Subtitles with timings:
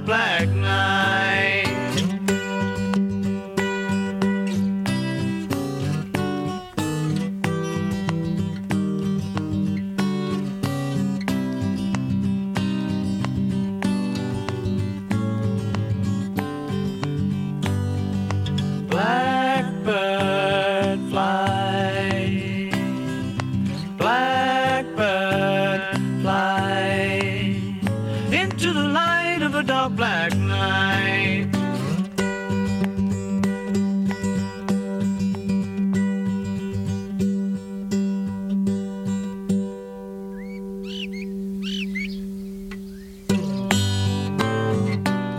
[0.00, 0.53] black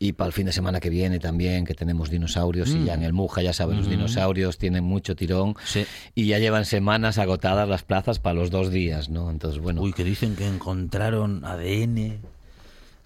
[0.00, 3.04] Y para el fin de semana que viene también, que tenemos dinosaurios y ya en
[3.04, 5.86] el Muja, ya saben, los dinosaurios tienen mucho tirón Sí.
[6.16, 9.30] y ya llevan semanas agotadas las plazas para los dos días, ¿no?
[9.30, 12.18] Entonces, bueno, Uy, que dicen que encontraron ADN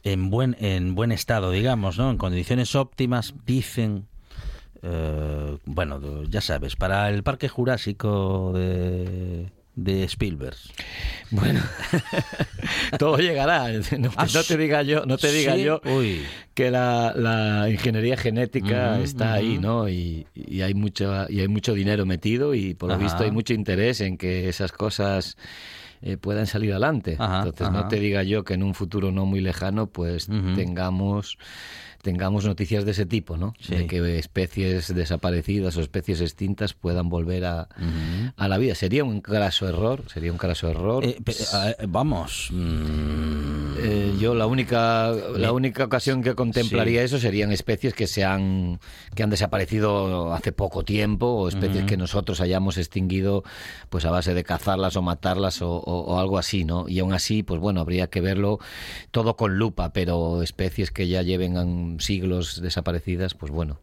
[0.05, 2.11] en buen, en buen estado, digamos, ¿no?
[2.11, 4.07] En condiciones óptimas, dicen.
[4.83, 9.47] eh, bueno, ya sabes, para el Parque Jurásico de,
[9.77, 10.57] de Spielberg.
[11.31, 11.61] Bueno,
[12.99, 13.69] todo llegará.
[13.99, 16.27] No, Ah, no te diga yo, no te diga yo Uy.
[16.55, 19.63] que la, la ingeniería genética Ujú, está ahí, ujú.
[19.63, 19.89] ¿no?
[19.89, 23.05] Y, y hay mucho y hay mucho dinero metido y por lo Ajá.
[23.05, 25.37] visto hay mucho interés en que esas cosas
[26.03, 27.17] eh, puedan salir adelante.
[27.19, 27.83] Ajá, Entonces ajá.
[27.83, 31.39] no te diga yo que en un futuro no muy lejano, pues tengamos
[32.03, 33.55] tengamos noticias de ese tipo, ¿no?
[33.61, 33.75] Sí.
[33.77, 37.69] De que especies desaparecidas o especies extintas puedan volver a,
[38.37, 38.75] a la vida.
[38.75, 41.05] Sería un graso error, sería un graso error.
[41.05, 42.51] Eh, eh, vamos.
[42.51, 47.05] mm, Eh, yo la única la única ocasión que contemplaría Sí.
[47.07, 48.79] eso serían especies que se han
[49.15, 53.43] que han desaparecido hace poco tiempo o especies que nosotros hayamos extinguido
[53.91, 56.87] pues a base de cazarlas o matarlas o, o- o algo así, ¿no?
[56.89, 58.59] Y aún así, pues bueno, habría que verlo
[59.11, 63.81] todo con lupa, pero especies que ya lleven siglos desaparecidas, pues bueno,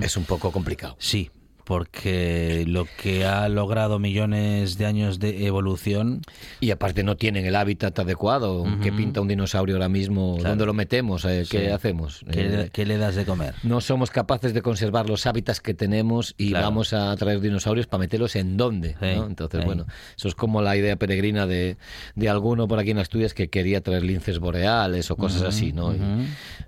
[0.00, 0.96] es un poco complicado.
[0.98, 1.30] Sí,
[1.72, 6.20] porque lo que ha logrado millones de años de evolución
[6.60, 8.64] Y aparte no tienen el hábitat adecuado.
[8.82, 10.34] ¿Qué pinta un dinosaurio ahora mismo?
[10.36, 10.50] Claro.
[10.50, 11.24] ¿Dónde lo metemos?
[11.24, 11.66] Eh, ¿Qué Sí.
[11.68, 12.24] hacemos?
[12.30, 13.54] ¿Qué, Eh, qué le das de comer?
[13.62, 16.66] no somos capaces de conservar los hábitats que tenemos y Claro.
[16.66, 18.90] vamos a traer dinosaurios para meterlos en dónde.
[19.00, 19.26] Sí, ¿no?
[19.26, 19.66] Entonces, sí.
[19.66, 21.78] bueno, eso es como la idea peregrina de,
[22.14, 25.92] de alguno por aquí en Asturias que quería traer linces boreales o cosas así, ¿no?
[25.94, 26.24] Y ujú.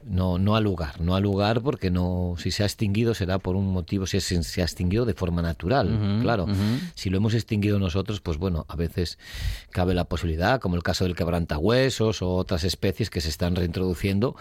[0.06, 3.54] no, no al lugar, no al lugar porque no, si se ha extinguido será por
[3.56, 6.46] un motivo, si se ha extinguido de forma natural, claro.
[6.94, 9.18] Si lo hemos extinguido nosotros, pues bueno, a veces
[9.70, 14.36] cabe la posibilidad, como el caso del quebrantahuesos o otras especies que se están reintroduciendo,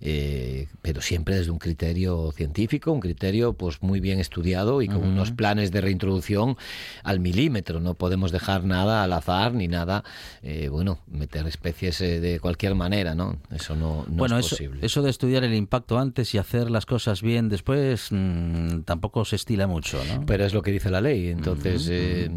[0.00, 5.04] eh, pero siempre desde un criterio científico, un criterio pues muy bien estudiado y con
[5.04, 6.56] unos planes de reintroducción
[7.04, 7.78] al milímetro.
[7.78, 10.02] No podemos dejar nada al azar ni nada,
[10.42, 13.38] eh, bueno, meter especies eh, de cualquier manera, ¿no?
[13.54, 14.80] Eso no, no bueno, es eso, posible.
[14.84, 19.36] eso de estudiar el impacto antes y hacer las cosas bien después mm, tampoco se
[19.36, 19.81] estila mucho.
[19.82, 20.24] Mucho, ¿no?
[20.26, 21.28] Pero es lo que dice la ley.
[21.28, 22.30] Entonces, eh,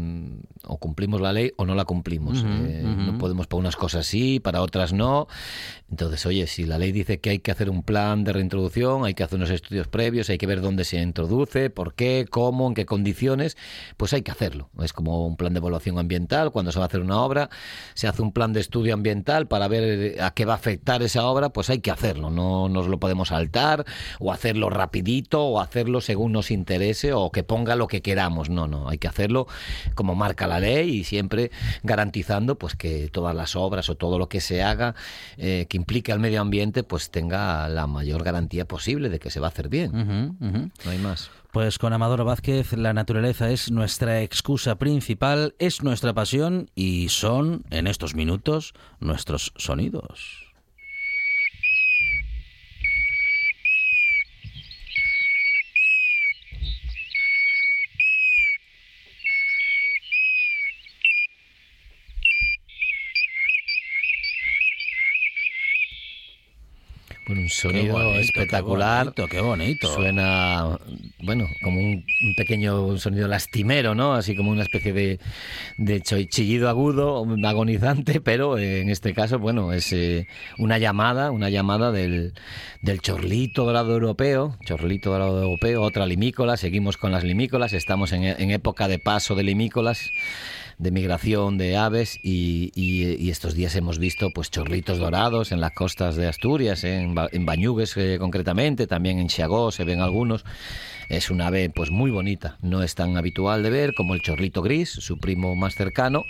[0.66, 2.44] o cumplimos la ley o no la cumplimos.
[2.44, 5.28] Eh, no podemos para unas cosas sí, para otras no.
[5.90, 9.14] Entonces, oye, si la ley dice que hay que hacer un plan de reintroducción, hay
[9.14, 12.74] que hacer unos estudios previos, hay que ver dónde se introduce, por qué, cómo, en
[12.74, 13.56] qué condiciones,
[13.96, 14.68] pues hay que hacerlo.
[14.82, 16.50] Es como un plan de evaluación ambiental.
[16.50, 17.48] Cuando se va a hacer una obra,
[17.94, 21.26] se hace un plan de estudio ambiental para ver a qué va a afectar esa
[21.26, 22.30] obra, pues hay que hacerlo.
[22.30, 23.84] No nos lo podemos saltar
[24.18, 28.48] o hacerlo rapidito o hacerlo según nos interese o que ponga lo que queramos.
[28.48, 29.46] No, no, hay que hacerlo
[29.94, 31.50] como marca la ley y siempre
[31.82, 34.94] garantizando pues que todas las obras o todo lo que se haga
[35.36, 39.38] eh, que implique al medio ambiente pues tenga la mayor garantía posible de que se
[39.38, 39.90] va a hacer bien.
[40.40, 41.30] No hay más.
[41.52, 47.64] Pues con Amador Vázquez, la naturaleza es nuestra excusa principal, es nuestra pasión y son,
[47.68, 50.45] en estos minutos, nuestros sonidos.
[67.26, 69.12] Bueno, un sonido espectacular.
[69.28, 70.78] Qué bonito, Suena,
[71.24, 72.04] bueno, como un,
[72.36, 74.14] pequeño sonido lastimero, ¿no?
[74.14, 75.18] Así como una especie de,
[75.76, 80.28] de chillido agudo, agonizante, pero en este caso, bueno, es eh,
[80.58, 82.32] una llamada, una llamada del,
[82.80, 88.22] del chorlito dorado europeo, chorlito dorado europeo, otra limícola, seguimos con las limícolas, estamos en,
[88.22, 90.12] en época de paso de limícolas
[90.78, 96.16] de migración de aves y, estos días hemos visto pues chorritos dorados en las costas
[96.16, 100.44] de Asturias, en, en Bañugues eh, concretamente, también en Chiagó se ven algunos.
[101.08, 104.60] Es un ave pues muy bonita, no es tan habitual de ver como el chorrito
[104.60, 106.22] gris, su primo más cercano,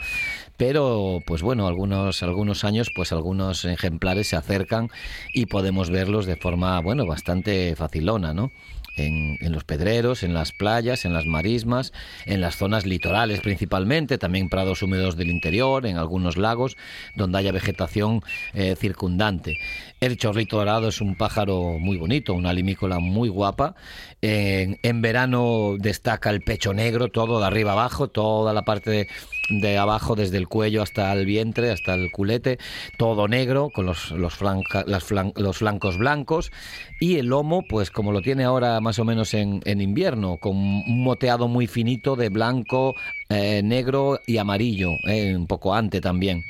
[0.56, 4.90] pero pues bueno, algunos algunos años pues algunos ejemplares se acercan
[5.32, 8.52] y podemos verlos de forma bueno, bastante facilona, ¿no?
[8.96, 11.92] En, los pedreros, en las playas, en las marismas,
[12.24, 16.76] en las zonas litorales principalmente, también prados húmedos del interior, en algunos lagos
[17.14, 18.22] donde haya vegetación
[18.54, 19.58] eh, circundante.
[20.00, 23.74] El chorrito dorado es un pájaro muy bonito, una limícola muy guapa.
[24.20, 29.08] En, verano destaca el pecho negro, todo de arriba abajo, toda la parte
[29.48, 32.58] de abajo, desde el cuello hasta el vientre, hasta el culete,
[32.96, 36.52] todo negro, con los, los, los flancos blancos,
[37.00, 40.56] y el lomo, pues como lo tiene ahora más o menos en, en invierno, con
[40.56, 42.94] un moteado muy finito de blanco,
[43.28, 46.44] eh, negro y amarillo, eh, un poco ante también.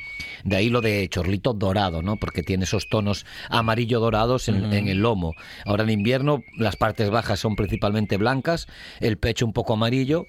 [0.44, 2.16] De ahí lo de chorlito dorado, ¿no?
[2.16, 5.32] Porque tiene esos tonos amarillo dorados en, en, el lomo.
[5.64, 8.68] Ahora en invierno las partes bajas son principalmente blancas,
[9.00, 10.26] el pecho un poco amarillo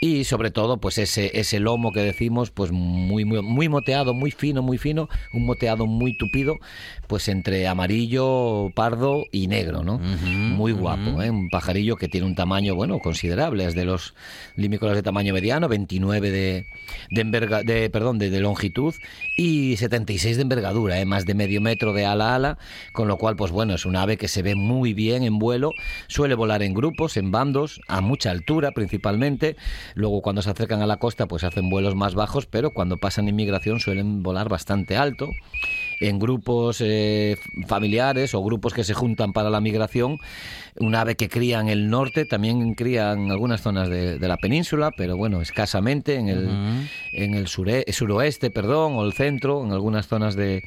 [0.00, 4.30] y sobre todo pues ese, ese lomo que decimos pues muy, muy, muy moteado, muy
[4.30, 6.58] fino, muy fino, un moteado muy tupido,
[7.06, 9.98] pues entre amarillo, pardo y negro, ¿no?
[9.98, 11.30] muy guapo, ¿eh?
[11.30, 14.14] un pajarillo que tiene un tamaño, bueno, considerable, es de los
[14.56, 16.66] limícolas de tamaño mediano, 29 de,
[17.10, 18.94] de, de, perdón, de, longitud
[19.36, 21.04] y 76 de envergadura, ¿eh?
[21.04, 22.58] más de medio metro de ala a ala,
[22.92, 25.70] con lo cual pues bueno, es un ave que se ve muy bien en vuelo,
[26.08, 29.56] suele volar en grupos, en bandos, a mucha altura principalmente,
[29.94, 33.28] Luego cuando se acercan a la costa pues hacen vuelos más bajos, pero cuando pasan
[33.28, 35.30] inmigración suelen volar bastante alto
[36.00, 37.36] en grupos eh,
[37.66, 40.18] familiares o grupos que se juntan para la migración.
[40.76, 44.90] Un ave que cría en el norte, también cría en algunas zonas de, la península,
[44.96, 46.48] pero bueno, escasamente en el,
[47.12, 50.64] en el suroeste, perdón, o el centro, en algunas zonas de...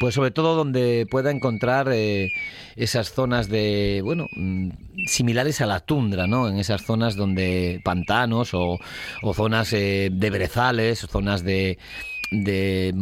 [0.00, 2.32] Pues sobre todo donde pueda encontrar eh,
[2.76, 4.70] esas zonas de, bueno, mm,
[5.06, 6.48] similares a la tundra, ¿no?
[6.48, 8.78] En esas zonas donde pantanos o,
[9.22, 11.78] o zonas eh, de brezales, zonas de
[12.30, 12.94] de,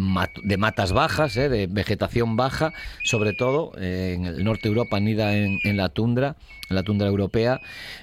[0.43, 1.49] de matas bajas, ¿eh?
[1.49, 5.89] de vegetación baja, sobre todo eh, en el norte de Europa, anida en, en la
[5.89, 6.37] tundra,
[6.69, 7.61] en la tundra europea,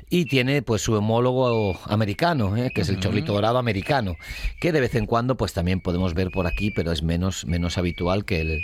[0.10, 2.72] y tiene pues su homólogo americano, ¿eh?
[2.74, 4.16] que es el chorlito dorado americano,
[4.60, 7.78] que de vez en cuando pues también podemos ver por aquí, pero es menos, menos
[7.78, 8.62] habitual que el,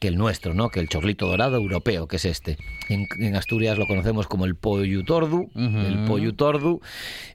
[0.00, 0.68] que el nuestro, ¿no?
[0.68, 2.58] que el chorlito dorado europeo, que es este.
[2.88, 3.06] En,
[3.36, 6.80] Asturias lo conocemos como el pollo tordu, el pollo tordu,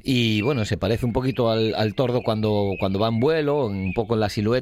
[0.04, 3.94] y bueno, se parece un poquito al, al tordo cuando, cuando va en vuelo, un
[3.94, 4.57] poco en la silueta,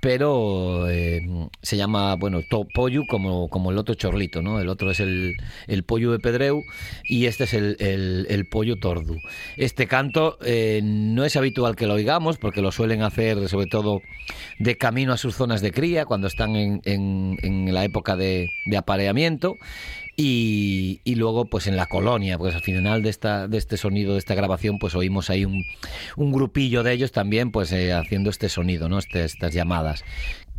[0.00, 1.20] pero eh,
[1.62, 2.40] se llama, bueno,
[2.74, 4.60] pollo como, como el otro chorlito, ¿no?
[4.60, 6.62] El otro es el, el pollo de Pedreu
[7.04, 7.76] y este es el,
[8.28, 9.16] el, pollo tordu.
[9.56, 14.02] Este canto eh, no es habitual que lo oigamos porque lo suelen hacer sobre todo
[14.58, 18.48] de camino a sus zonas de cría cuando están en, en, en la época de,
[18.66, 19.56] de apareamiento
[20.20, 24.14] y, y, luego, pues en la colonia, pues al final de, esta, de este sonido,
[24.14, 25.62] de esta grabación, pues oímos ahí un,
[26.16, 28.98] un grupillo de ellos también, pues eh, haciendo este sonido, ¿no?
[28.98, 30.02] Este, estas llamadas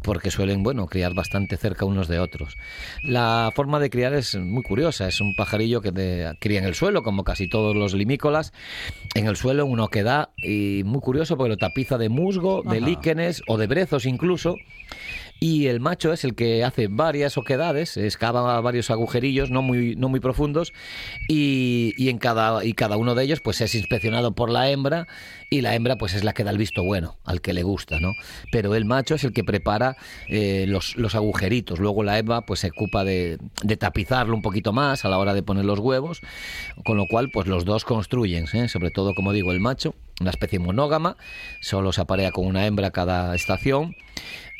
[0.02, 2.58] porque suelen, bueno, criar bastante cerca unos de otros.
[3.04, 5.92] La forma de criar es muy curiosa, es un pajarillo que
[6.40, 8.54] cría en el suelo, como casi todos los limícolas,
[9.16, 12.82] en el suelo uno que da, y muy curioso porque lo tapiza de musgo, de
[12.82, 14.56] líquenes o de brezos incluso,
[15.40, 20.10] y el macho es el que hace varias oquedades, excava varios agujerillos no muy, no
[20.10, 20.74] muy profundos
[21.28, 25.08] y, y, en cada, y cada uno de ellos pues es inspeccionado por la hembra
[25.50, 28.00] y la hembra pues es la que da el visto bueno, al que le gusta,
[28.00, 28.14] ¿no?
[28.52, 32.60] Pero el macho es el que prepara eh, los, los, agujeritos, luego la hembra pues
[32.60, 33.40] se ocupa de,
[33.80, 36.22] tapizarlo un poquito más a la hora de poner los huevos,
[36.86, 38.68] con lo cual pues los dos construyen, ¿eh?
[38.70, 41.18] sobre todo como digo el macho, una especie monógama,
[41.62, 43.96] solo se aparea con una hembra cada estación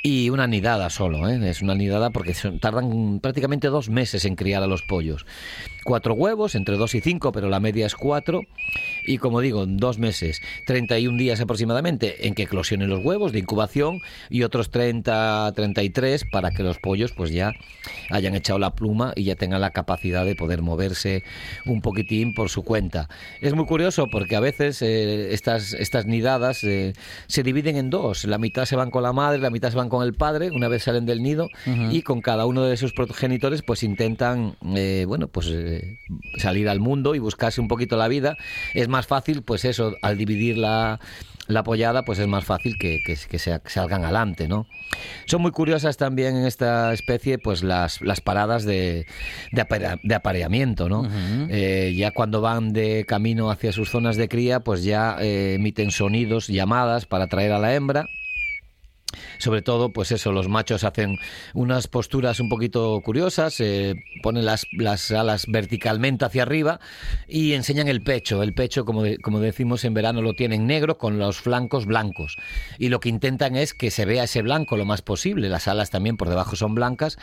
[0.02, 1.50] y una nidada solo, ¿eh?
[1.50, 5.26] es una nidada porque tardan prácticamente dos meses en criar a los pollos.
[5.84, 8.42] Cuatro huevos, entre dos y cinco, pero la media es cuatro.
[9.10, 14.02] Y como digo, dos meses, 31 días aproximadamente en que eclosionen los huevos de incubación
[14.30, 17.54] y otros 30, 33 para que los pollos pues ya
[18.12, 21.24] hayan echado la pluma y ya tengan la capacidad de poder moverse
[21.66, 23.10] un poquitín por su cuenta.
[23.42, 26.94] Es muy curioso porque a veces eh, estas, estas nidadas eh,
[27.26, 28.26] se dividen en dos.
[28.26, 30.68] La mitad se van con la madre, la mitad se van con el padre una
[30.68, 31.50] vez salen del nido
[31.90, 35.52] y con cada uno de sus progenitores pues intentan, eh, bueno, pues
[36.38, 38.38] salir al mundo y buscarse un poquito la vida,
[38.76, 41.00] es más fácil, pues eso, al dividir la,
[41.48, 44.68] la pollada, pues es más fácil que, que, se, salgan adelante, ¿no?
[45.26, 49.08] Son muy curiosas también en esta especie, pues las, las paradas de,
[49.52, 51.10] de, apareamiento, ¿no?
[51.50, 55.90] Eh, ya cuando van de camino hacia sus zonas de cría, pues ya eh, emiten
[55.92, 58.08] sonidos, llamadas para atraer a la hembra
[59.38, 61.18] sobre todo, pues eso, los machos hacen
[61.54, 66.80] unas posturas un poquito curiosas, eh, ponen las, las, alas verticalmente hacia arriba
[67.28, 68.44] y enseñan el pecho.
[68.44, 72.38] El pecho, como, como decimos en verano, lo tienen negro con los flancos blancos.
[72.78, 75.50] Y lo que intentan es que se vea ese blanco lo más posible.
[75.50, 77.18] Las alas también por debajo son blancas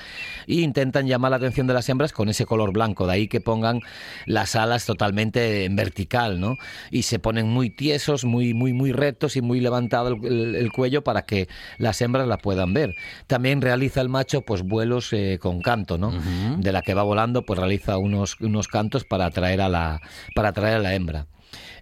[0.47, 3.07] e intentan llamar la atención de las hembras con ese color blanco.
[3.07, 3.81] De ahí que pongan
[4.27, 6.57] las alas totalmente en vertical, ¿no?
[6.91, 11.27] Y se ponen muy tiesos, muy, muy, muy rectos y muy levantado el cuello para
[11.27, 12.95] que las hembras la puedan ver.
[13.27, 16.13] También realiza el macho pues vuelos eh, con canto, ¿no?
[16.59, 20.01] De la que va volando pues realiza unos, unos cantos para atraer a la
[20.35, 21.27] para atraer a la hembra.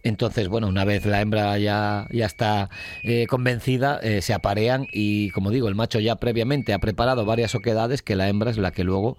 [0.02, 2.68] Entonces, bueno, una vez la hembra ya, ya está
[3.02, 7.54] eh, convencida, eh, se aparean y, como digo, el macho ya previamente ha preparado varias
[7.54, 9.16] oquedades que la hembra es la que luego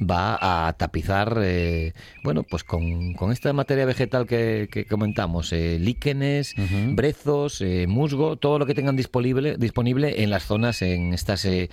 [0.00, 1.92] va a tapizar, eh,
[2.24, 6.54] bueno, pues con, con, esta materia vegetal que, comentamos, eh, líquenes,
[6.94, 11.68] brezos, eh, musgo, todo lo que tengan disponible, disponible en las zonas, en estas, en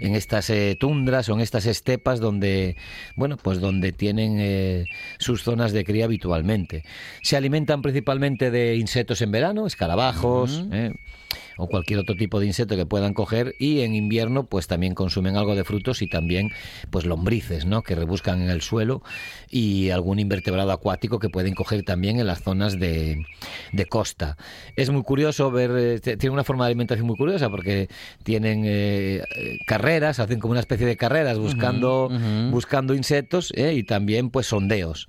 [0.00, 2.76] estas tundras o en estas estepas donde,
[3.16, 4.86] bueno, pues donde tienen
[5.18, 6.84] sus zonas de cría habitualmente.
[7.22, 10.66] Se alimentan principalmente de insectos en verano, escarabajos,
[11.56, 15.36] o cualquier otro tipo de insecto que puedan coger y en invierno pues también consumen
[15.36, 16.50] algo de frutos y también
[16.90, 17.82] pues lombrices, ¿no?
[17.82, 19.02] que rebuscan en el suelo
[19.50, 23.24] y algún invertebrado acuático que pueden coger también en las zonas de,
[23.72, 24.36] de costa.
[24.76, 27.88] Es muy curioso ver, eh, tiene una forma de alimentación muy curiosa porque
[28.22, 29.22] tienen eh,
[29.66, 32.10] carreras, hacen como una especie de carreras buscando,
[32.50, 33.74] buscando insectos ¿eh?
[33.74, 35.06] y también pues sondeos.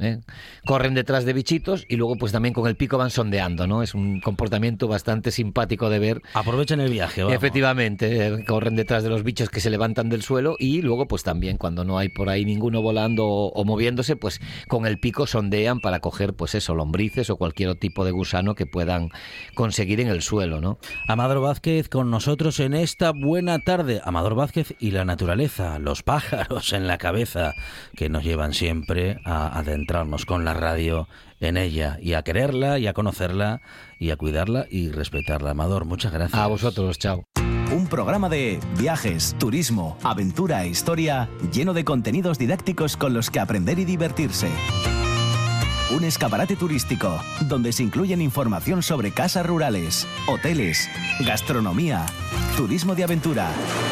[0.65, 3.84] Corren detrás de bichitos y luego pues también con el pico van sondeando, ¿no?
[3.84, 7.24] Es un comportamiento bastante simpático de ver Aprovechen el viaje.
[7.34, 11.24] Efectivamente, eh, corren detrás de los bichos que se levantan del suelo y luego pues
[11.24, 15.79] también cuando no hay por ahí ninguno volando o, moviéndose, pues con el pico sondean
[15.79, 19.10] para coger pues eso, lombrices o cualquier tipo de gusano que puedan
[19.55, 20.77] conseguir en el suelo, ¿no?
[21.08, 24.01] Amador Vázquez con nosotros en esta buena tarde.
[24.03, 27.53] Amador Vázquez y la naturaleza, los pájaros en la cabeza
[27.96, 31.08] que nos llevan siempre a adentrarnos con la radio
[31.48, 33.62] en ella y a quererla y a conocerla
[34.00, 35.52] y a cuidarla y respetarla.
[35.52, 36.40] Amador, muchas gracias.
[36.40, 37.26] A vosotros, chao.
[37.72, 43.40] Un programa de viajes, turismo, aventura e historia lleno de contenidos didácticos con los que
[43.40, 44.48] aprender y divertirse.
[45.96, 50.90] Un escaparate turístico donde se incluyen información sobre casas rurales, hoteles,
[51.26, 52.06] gastronomía,
[52.58, 53.50] turismo de aventura,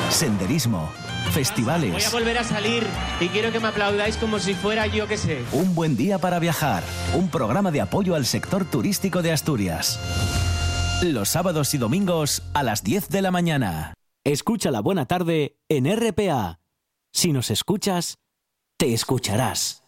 [0.10, 0.91] senderismo,
[1.31, 1.91] festivales.
[1.91, 2.85] Voy a volver a salir
[3.19, 5.43] y quiero que me aplaudáis como si fuera yo que sé.
[5.51, 6.83] Un buen día para viajar.
[7.13, 9.99] Un programa de apoyo al sector turístico de Asturias.
[11.03, 13.93] Los sábados y domingos a las 10 de la mañana.
[14.23, 16.59] Escucha la buena tarde en RPA.
[17.11, 18.19] Si nos escuchas,
[18.77, 19.81] te escucharás.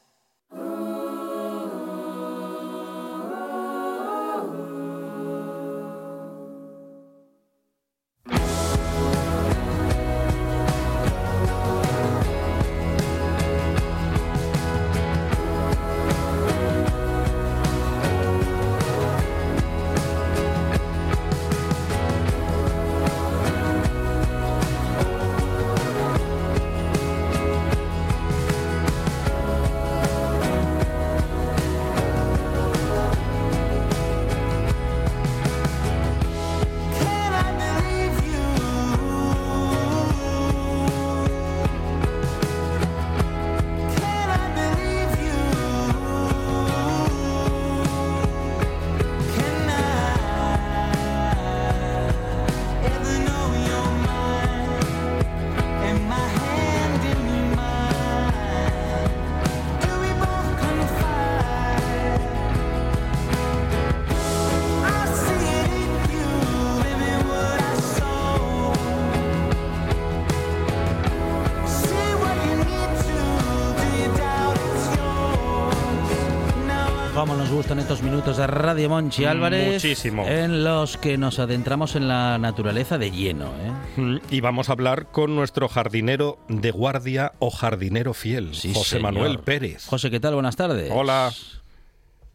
[77.15, 79.74] Gustan estos minutos de Radio Monchi Álvarez.
[79.84, 80.25] Muchísimo.
[80.27, 83.51] En los que nos adentramos en la naturaleza de lleno.
[83.98, 84.20] ¿eh?
[84.32, 89.13] Y vamos a hablar con nuestro jardinero de guardia o jardinero fiel, Sí, José señor.
[89.13, 89.86] Manuel Pérez.
[89.86, 90.34] José, ¿qué tal?
[90.34, 90.91] Buenas tardes.
[90.93, 91.32] Hola,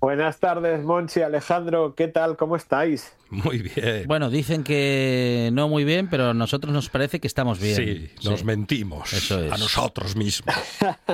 [0.00, 2.36] Buenas tardes, Monchi, Alejandro, ¿qué tal?
[2.36, 3.12] ¿Cómo estáis?
[3.30, 4.04] muy bien.
[4.06, 7.74] Bueno, dicen que no muy bien, pero a nosotros nos parece que estamos bien.
[7.76, 8.46] sí, nos Sí.
[8.46, 9.50] mentimos Eso es.
[9.52, 10.54] a nosotros mismos.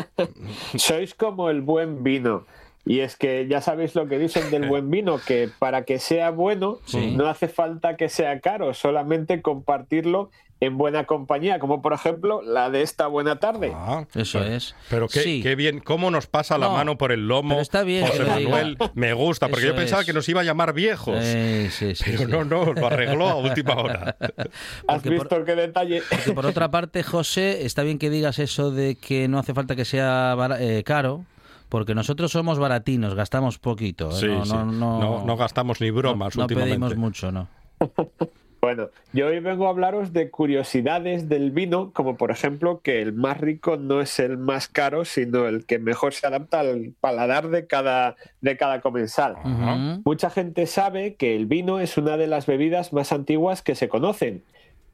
[0.76, 2.44] Sois como el buen vino.
[2.86, 6.30] Y es que ya sabéis lo que dicen del buen vino, que para que sea
[6.30, 7.12] bueno Sí.
[7.16, 12.70] no hace falta que sea caro, solamente compartirlo en buena compañía, como por ejemplo la
[12.70, 13.72] de esta buena tarde.
[13.74, 14.74] Ah, Eso pero- es.
[14.88, 15.40] Pero qué, Sí.
[15.42, 17.50] qué bien, cómo nos pasa la No, mano por el lomo.
[17.50, 18.22] pero está bien José.
[18.24, 20.06] Manuel, me gusta, porque Eso yo pensaba es.
[20.06, 21.18] que nos iba a llamar viejos.
[21.22, 22.26] Eh, sí, sí, pero sí.
[22.26, 24.16] no, no, lo arregló a última hora.
[24.20, 26.02] ¿Has porque por- visto qué detalle?
[26.34, 29.84] Por otra parte, José, está bien que digas eso de que no hace falta que
[29.84, 31.24] sea eh, caro,
[31.75, 34.11] porque nosotros somos baratinos, gastamos poquito.
[34.11, 34.12] ¿eh?
[34.12, 34.52] Sí, no, sí.
[34.52, 36.71] no, no, No- no gastamos ni bromas no, no últimamente.
[36.78, 37.49] pedimos mucho, ¿no?
[38.61, 43.12] Bueno, yo hoy vengo a hablaros de curiosidades del vino, como por ejemplo que el
[43.12, 47.49] más rico no es el más caro, sino el que mejor se adapta al paladar
[47.49, 49.35] de cada, de cada comensal.
[50.07, 53.90] Mucha gente sabe que el vino es una de las bebidas más antiguas que se
[53.90, 54.45] conocen,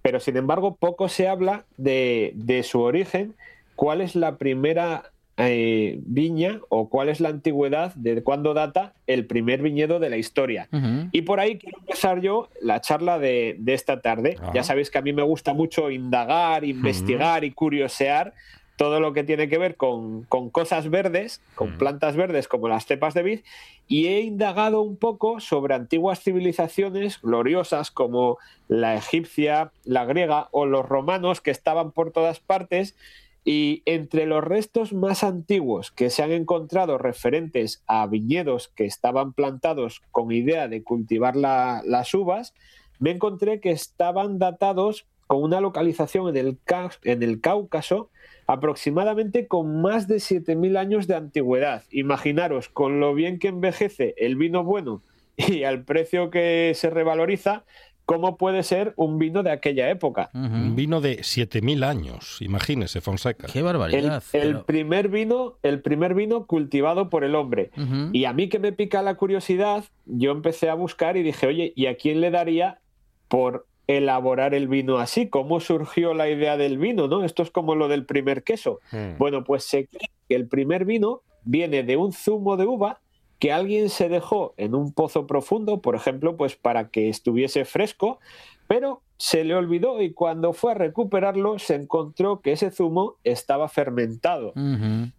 [0.03, 3.37] pero sin embargo poco se habla de, de su origen,
[3.77, 5.10] cuál es la primera
[5.41, 10.17] eh, viña o cuál es la antigüedad de cuándo data el primer viñedo de la
[10.17, 10.69] historia.
[11.13, 14.37] Y por ahí quiero empezar yo la charla de, de esta tarde.
[14.41, 14.53] Ah.
[14.55, 18.35] Ya sabéis que a mí me gusta mucho indagar, investigar y curiosear
[18.81, 22.87] todo lo que tiene que ver con, con cosas verdes, con plantas verdes como las
[22.87, 23.41] cepas de vid,
[23.89, 30.65] y he indagado un poco sobre antiguas civilizaciones gloriosas como la egipcia, la griega o
[30.65, 32.97] los romanos que estaban por todas partes
[33.45, 39.33] y entre los restos más antiguos que se han encontrado referentes a viñedos que estaban
[39.33, 42.55] plantados con idea de cultivar la- las uvas,
[42.99, 46.59] me encontré que estaban datados con una localización en el,
[47.05, 48.11] en el Cáucaso
[48.47, 51.85] aproximadamente con más de 7.000 años de antigüedad.
[51.91, 55.03] Imaginaros, con lo bien que envejece el vino bueno
[55.37, 57.65] y al precio que se revaloriza,
[58.11, 60.31] cómo puede ser un vino de aquella época.
[60.35, 63.47] Un vino de 7.000 años, imagínese, Fonseca.
[63.47, 64.25] Qué El, barbaridad.
[64.33, 67.71] el pero- primer vino, el primer vino cultivado por el hombre.
[68.13, 71.73] Y a mí que me pica la curiosidad, yo empecé a buscar y dije, oye,
[71.77, 72.81] ¿y a quién le daría
[73.29, 75.29] por elaborar el vino así?
[75.29, 77.07] ¿Cómo surgió la idea del vino?
[77.07, 77.23] ¿no?
[77.23, 78.81] Esto es como lo del primer queso.
[78.91, 79.19] Mm.
[79.19, 82.99] Bueno, pues se cree que el primer vino viene de un zumo de uva
[83.41, 88.21] que alguien se dejó en un pozo profundo, por ejemplo, pues para que estuviese fresco,
[88.69, 93.69] pero se le olvidó y cuando fue a recuperarlo se encontró que ese zumo estaba
[93.69, 94.55] fermentado.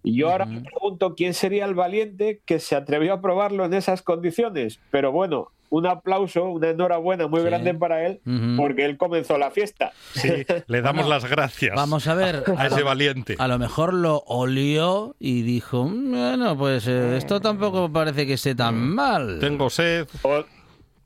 [0.01, 0.53] Y yo ahora Ujú.
[0.55, 4.79] me pregunto quién sería el valiente que se atrevió a probarlo en esas condiciones.
[4.89, 7.45] Pero bueno, un aplauso, una enhorabuena muy Sí.
[7.45, 8.21] grande para él,
[8.57, 9.91] porque él comenzó la fiesta.
[10.13, 10.29] Sí,
[10.65, 12.43] le damos las gracias Vamos a ver.
[12.57, 13.35] a a ese lo- valiente.
[13.37, 18.33] A lo mejor lo olió y dijo, "Mm, bueno, pues eh, esto tampoco parece que
[18.33, 19.37] esté tan mal.
[19.39, 20.07] Tengo sed.
[20.23, 20.43] O,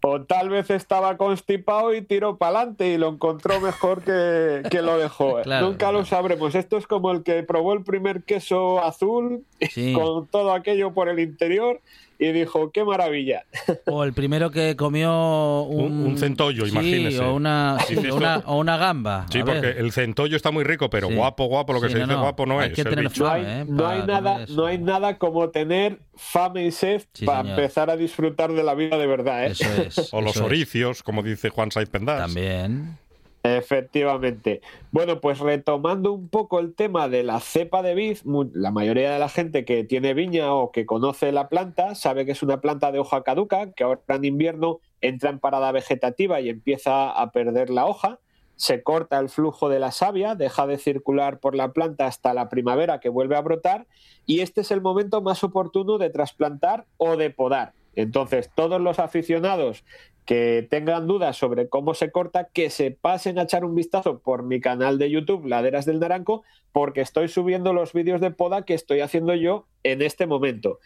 [0.07, 4.81] o tal vez estaba constipado y tiró para adelante y lo encontró mejor que, que
[4.81, 5.39] lo dejó.
[5.43, 5.99] Claro, Nunca claro.
[5.99, 6.53] lo sabremos.
[6.55, 9.93] Esto es como el que probó el primer queso azul Sí.
[9.93, 11.81] con todo aquello por el interior
[12.17, 13.43] y dijo, qué maravilla.
[13.87, 17.19] O el primero que comió un, Un- un centollo, Sí, imagínese.
[17.23, 19.25] O una, Sí, o una, esto- o una gamba.
[19.29, 19.77] Sí, A porque ver.
[19.79, 21.15] el centollo está muy rico, pero Sí.
[21.15, 22.21] guapo, guapo, lo que Sí, se no, dice no.
[22.21, 22.75] guapo no Hay es.
[22.75, 23.03] que tener.
[23.03, 23.65] No Fame, hay, ¿eh?
[23.67, 24.53] no hay nada, eso.
[24.55, 27.59] no hay nada como tener fame y sed Sí, para señor.
[27.59, 29.43] empezar a disfrutar de la vida de verdad.
[29.43, 29.47] ¿eh?
[29.47, 29.94] Eso es.
[30.11, 30.41] O los es.
[30.41, 32.19] oricios, como dice Juan Saiz Pendas.
[32.19, 32.97] También.
[33.45, 34.61] Efectivamente.
[34.91, 38.17] Bueno, pues retomando un poco el tema de la cepa de vid,
[38.53, 42.31] la mayoría de la gente que tiene viña o que conoce la planta sabe que
[42.31, 46.49] es una planta de hoja caduca, que ahora en invierno entra en parada vegetativa y
[46.49, 48.19] empieza a perder la hoja.
[48.55, 52.49] Se corta el flujo de la savia, deja de circular por la planta hasta la
[52.49, 53.85] primavera que vuelve a brotar
[54.25, 57.73] y este es el momento más oportuno de trasplantar o de podar.
[57.95, 59.83] Entonces, todos los aficionados
[60.25, 64.43] que tengan dudas sobre cómo se corta, que se pasen a echar un vistazo por
[64.43, 68.73] mi canal de YouTube, Laderas del Naranco, porque estoy subiendo los vídeos de poda que
[68.73, 70.79] estoy haciendo yo en este momento.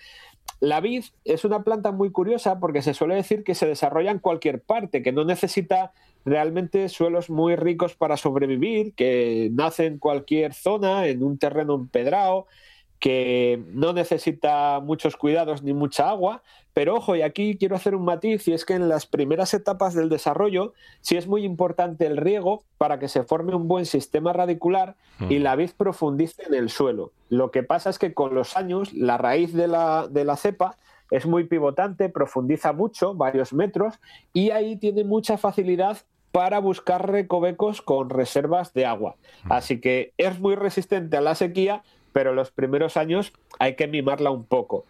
[0.60, 4.20] La vid es una planta muy curiosa porque se suele decir que se desarrolla en
[4.20, 5.94] cualquier parte, que no necesita
[6.26, 12.48] realmente suelos muy ricos para sobrevivir, que nace en cualquier zona, en un terreno empedrado,
[13.00, 18.06] que no necesita muchos cuidados ni mucha agua, pero ojo, y aquí quiero hacer un
[18.06, 22.18] matiz, y es que en las primeras etapas del desarrollo sí es muy importante el
[22.18, 24.96] riego para que se forme un buen sistema radicular
[25.30, 27.12] y la vid profundice en el suelo.
[27.30, 30.78] Lo que pasa es que con los años la raíz de la, de la cepa
[31.12, 33.96] es muy pivotante, profundiza mucho, varios metros,
[34.32, 35.98] y ahí tiene mucha facilidad
[36.32, 39.16] para buscar recovecos con reservas de agua.
[39.50, 41.82] Así que es muy resistente a la sequía,
[42.20, 44.84] pero los primeros años hay que mimarla un poco.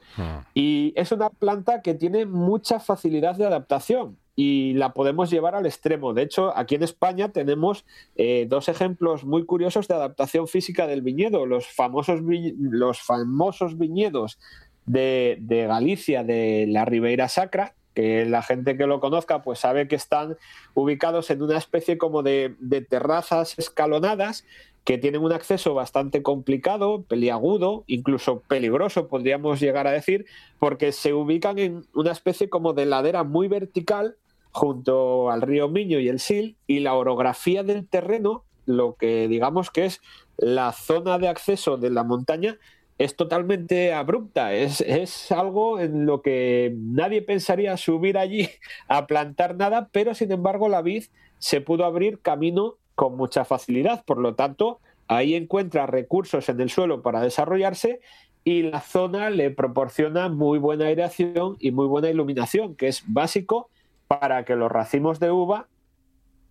[0.55, 5.67] Y es una planta que tiene mucha facilidad de adaptación y la podemos llevar al
[5.67, 6.15] extremo.
[6.15, 11.03] De hecho, aquí en España tenemos eh, dos ejemplos muy curiosos de adaptación física del
[11.03, 14.39] viñedo, los famosos, los famosos viñedos
[14.87, 19.87] de, de Galicia, de la Ribeira Sacra, que la gente que lo conozca pues sabe
[19.87, 20.35] que están
[20.73, 24.45] ubicados en una especie como de, de, terrazas escalonadas
[24.83, 30.25] que tienen un acceso bastante complicado, peliagudo, incluso peligroso, podríamos llegar a decir,
[30.57, 34.15] porque se ubican en una especie como de ladera muy vertical
[34.51, 39.69] junto al río Miño y el Sil, y la orografía del terreno, lo que digamos
[39.69, 40.01] que es
[40.37, 42.57] la zona de acceso de la montaña,
[42.97, 48.49] es totalmente abrupta, es, es, algo en lo que nadie pensaría subir allí
[48.87, 51.05] a plantar nada, pero sin embargo la vid
[51.37, 56.69] se pudo abrir camino con mucha facilidad, por lo tanto ahí encuentra recursos en el
[56.69, 58.01] suelo para desarrollarse
[58.43, 63.69] y la zona le proporciona muy buena aireación y muy buena iluminación, que es básico
[64.09, 65.67] para que los racimos de uva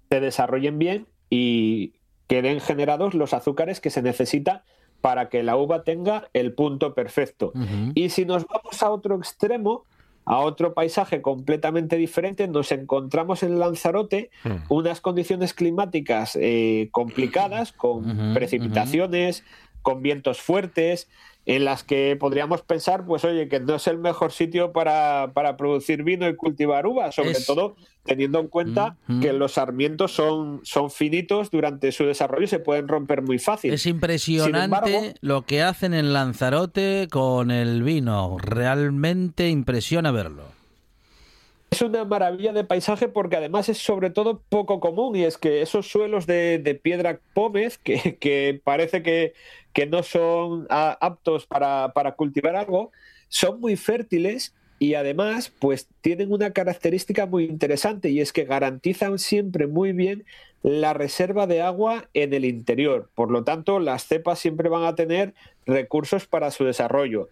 [0.08, 1.92] se desarrollen bien y
[2.28, 4.64] queden generados los azúcares que se necesita
[5.02, 7.52] para que la uva tenga el punto perfecto.
[7.54, 7.92] Uh -huh.
[7.94, 9.84] Y si nos vamos a otro extremo,
[10.28, 14.62] a otro paisaje completamente diferente, nos encontramos en Lanzarote uh -huh.
[14.68, 19.42] unas condiciones climáticas eh, complicadas, con uh -huh, precipitaciones,
[19.80, 21.08] con vientos fuertes,
[21.48, 25.56] en las que podríamos pensar, pues oye, que no es el mejor sitio para, para
[25.56, 27.46] producir vino y cultivar uvas, sobre es...
[27.46, 29.22] todo teniendo en cuenta mm -hmm.
[29.22, 33.72] que los sarmientos son, son finitos durante su desarrollo y se pueden romper muy fácil.
[33.72, 40.57] Es impresionante embargo, lo que hacen en Lanzarote con el vino, realmente impresiona verlo.
[41.70, 45.60] Es una maravilla de paisaje porque además es sobre todo poco común y es que
[45.60, 49.34] esos suelos de, piedra pómez que, que parece que,
[49.72, 52.90] que, no son aptos para, para cultivar algo,
[53.28, 59.18] son muy fértiles y además pues tienen una característica muy interesante y es que garantizan
[59.18, 60.24] siempre muy bien
[60.62, 63.10] la reserva de agua en el interior.
[63.14, 65.34] Por lo tanto, las cepas siempre van a tener
[65.66, 67.28] recursos para su desarrollo.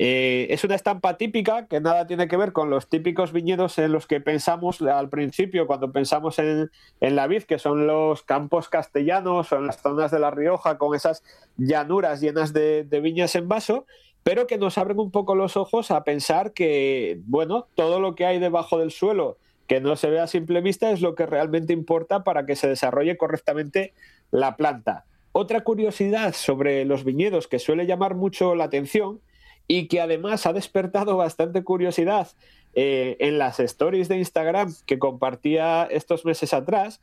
[0.00, 3.90] Eh, es una estampa típica que nada tiene que ver con los típicos viñedos en
[3.90, 8.68] los que pensamos al principio cuando pensamos en, en, la vid, que son los campos
[8.68, 11.24] castellanos o en las zonas de La Rioja con esas
[11.56, 13.86] llanuras llenas de, de viñas en vaso,
[14.22, 18.24] pero que nos abren un poco los ojos a pensar que, bueno, todo lo que
[18.24, 21.72] hay debajo del suelo que no se ve a simple vista es lo que realmente
[21.72, 23.92] importa para que se desarrolle correctamente
[24.30, 25.04] la planta.
[25.32, 29.20] Otra curiosidad sobre los viñedos que suele llamar mucho la atención
[29.68, 32.28] y que además ha despertado bastante curiosidad
[32.74, 37.00] eh, en las stories de Instagram que compartía estos meses atrás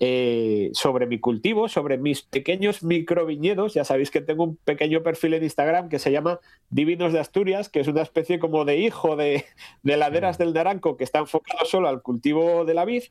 [0.00, 3.74] eh, sobre mi cultivo, sobre mis pequeños microviñedos.
[3.74, 7.68] Ya sabéis que tengo un pequeño perfil en Instagram que se llama Divinos de Asturias,
[7.68, 9.44] que es una especie como de hijo de,
[9.82, 13.04] de laderas del Naranco que está enfocado solo al cultivo de la vid.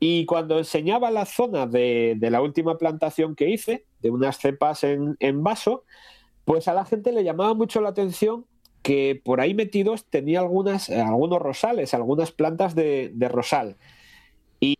[0.00, 4.84] Y cuando enseñaba la zona de, de la última plantación que hice, de unas cepas
[4.84, 5.84] en, en vaso,
[6.48, 8.46] pues a la gente le llamaba mucho la atención
[8.80, 13.76] que por ahí metidos tenía algunas, eh, algunos rosales, algunas plantas de, de, rosal.
[14.58, 14.78] Y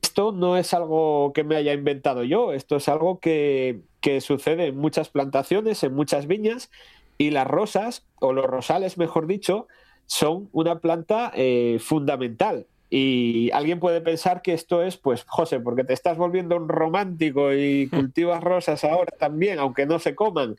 [0.00, 4.68] esto no es algo que me haya inventado yo, esto es algo que, que sucede
[4.68, 6.70] en muchas plantaciones, en muchas viñas,
[7.18, 9.68] y las rosas, o los rosales mejor dicho,
[10.06, 12.66] son una planta eh, fundamental.
[12.88, 17.52] Y alguien puede pensar que esto es, pues, José, porque te estás volviendo un romántico
[17.52, 20.56] y cultivas rosas ahora también, aunque no se coman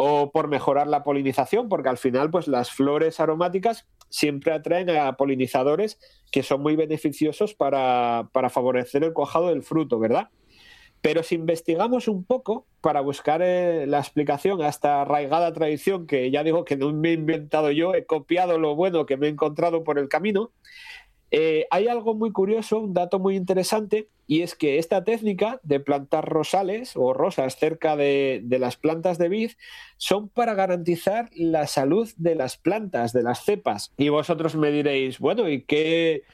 [0.00, 5.16] o por mejorar la polinización, porque al final pues las flores aromáticas siempre atraen a
[5.16, 5.98] polinizadores
[6.30, 10.28] que son muy beneficiosos para, para favorecer el cuajado del fruto, ¿verdad?
[11.00, 16.30] Pero si investigamos un poco para buscar eh, la explicación a esta arraigada tradición que
[16.30, 19.30] ya digo que no me he inventado yo, he copiado lo bueno que me he
[19.30, 20.52] encontrado por el camino,
[21.30, 25.80] eh, hay algo muy curioso, un dato muy interesante, y es que esta técnica de
[25.80, 29.52] plantar rosales o rosas cerca de, las plantas de vid
[29.96, 33.92] son para garantizar la salud de las plantas, de las cepas.
[33.96, 36.24] Y vosotros me diréis, bueno, ¿y qué,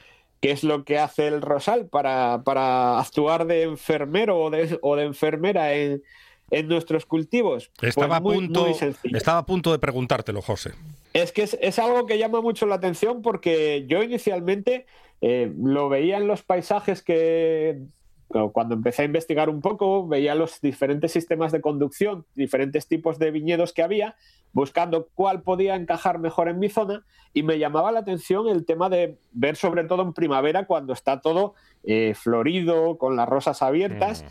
[0.41, 4.95] qué es lo que hace el rosal para, para actuar de enfermero o de, o
[4.97, 6.03] de enfermera en,
[6.51, 7.71] en nuestros cultivos?
[7.81, 10.71] Estaba, pues muy, a punto, muy estaba a punto de preguntártelo, José.
[11.13, 14.85] Es que es, es, algo que llama mucho la atención porque yo inicialmente
[15.21, 17.79] eh, lo veía en los paisajes que
[18.27, 23.31] cuando empecé a investigar un poco, veía los diferentes sistemas de conducción, diferentes tipos de
[23.31, 24.15] viñedos que había,
[24.51, 28.89] buscando cuál podía encajar mejor en mi zona y me llamaba la atención el tema
[28.89, 31.53] de ver sobre todo en primavera cuando está todo
[31.83, 34.23] eh, florido, con las rosas abiertas.
[34.23, 34.27] Mm.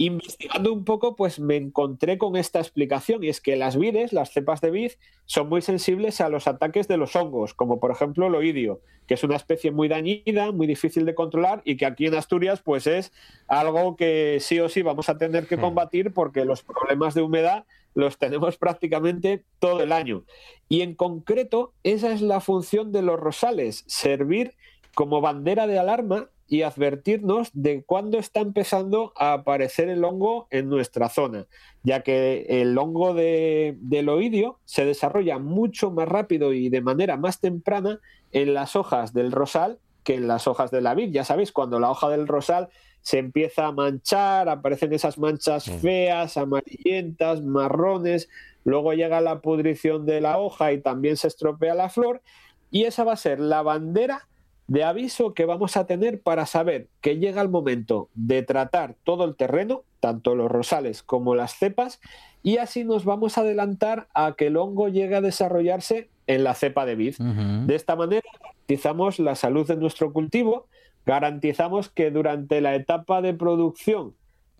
[0.00, 4.30] Investigando un poco, pues me encontré con esta explicación y es que las vides, las
[4.30, 4.92] cepas de vid,
[5.26, 9.14] son muy sensibles a los ataques de los hongos, como por ejemplo el oidio, que
[9.14, 12.86] es una especie muy dañina, muy difícil de controlar y que aquí en Asturias pues
[12.86, 13.12] es
[13.48, 15.62] algo que sí o sí vamos a tener que hmm.
[15.62, 20.22] combatir porque los problemas de humedad los tenemos prácticamente todo el año.
[20.68, 24.54] Y en concreto, esa es la función de los rosales, servir
[24.94, 30.70] como bandera de alarma y advertirnos de cuándo está empezando a aparecer el hongo en
[30.70, 31.46] nuestra zona,
[31.82, 37.18] ya que el hongo de, del oidio se desarrolla mucho más rápido y de manera
[37.18, 38.00] más temprana
[38.32, 41.12] en las hojas del rosal que en las hojas de la vid.
[41.12, 42.70] Ya sabéis, cuando la hoja del rosal
[43.02, 45.78] se empieza a manchar, aparecen esas manchas mm.
[45.80, 48.30] feas, amarillentas, marrones,
[48.64, 52.22] luego llega la pudrición de la hoja y también se estropea la flor,
[52.70, 54.28] y esa va a ser la bandera
[54.68, 59.24] de aviso que vamos a tener para saber que llega el momento de tratar todo
[59.24, 62.00] el terreno, tanto los rosales como las cepas,
[62.42, 66.54] y así nos vamos a adelantar a que el hongo llegue a desarrollarse en la
[66.54, 67.16] cepa de vid.
[67.18, 70.66] De esta manera garantizamos la salud de nuestro cultivo,
[71.06, 74.14] garantizamos que durante la etapa de producción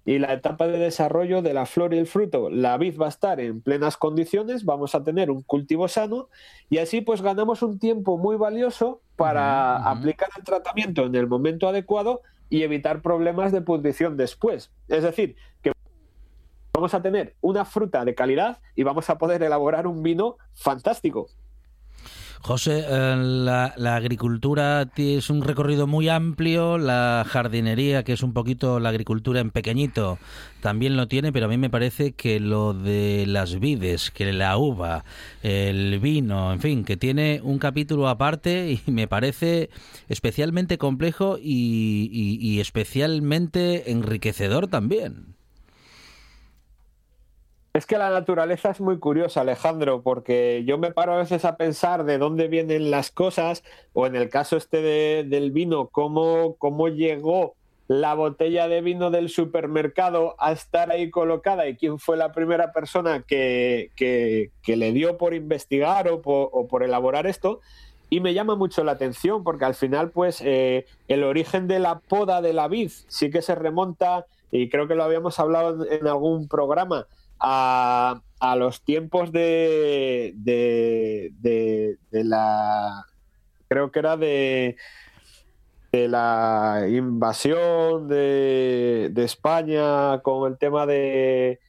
[0.06, 3.10] y la etapa de desarrollo de la flor y el fruto, la vid va a
[3.10, 6.30] estar en plenas condiciones, vamos a tener un cultivo sano
[6.70, 11.68] y así pues ganamos un tiempo muy valioso para aplicar el tratamiento en el momento
[11.68, 14.70] adecuado y evitar problemas de pudrición después.
[14.86, 15.72] Es decir, que
[16.72, 21.26] vamos a tener una fruta de calidad y vamos a poder elaborar un vino fantástico.
[22.40, 28.80] José, eh, la, agricultura es un recorrido muy amplio, la jardinería, que es un poquito
[28.80, 30.18] la agricultura en pequeñito,
[30.60, 34.56] también lo tiene, pero a mí me parece que lo de las vides, que la
[34.56, 35.04] uva,
[35.42, 39.70] el vino, en fin, que tiene un capítulo aparte y me parece
[40.08, 45.37] especialmente complejo y especialmente enriquecedor también.
[47.78, 51.56] Es que la naturaleza es muy curiosa, Alejandro, porque yo me paro a veces a
[51.56, 53.62] pensar de dónde vienen las cosas,
[53.92, 54.82] o en el caso este
[55.22, 57.54] del vino, cómo, cómo llegó
[57.86, 62.72] la botella de vino del supermercado a estar ahí colocada y quién fue la primera
[62.72, 63.92] persona que,
[64.66, 67.60] le dio por investigar o por, elaborar esto.
[68.10, 72.00] Y me llama mucho la atención porque al final, pues, eh, el origen de la
[72.00, 76.08] poda de la vid sí que se remonta, y creo que lo habíamos hablado en
[76.08, 77.06] algún programa,
[77.40, 78.20] a,
[78.56, 83.04] los tiempos de, de, la.
[83.68, 84.76] Creo que era de,
[85.92, 91.60] de la invasión de, España con el tema de,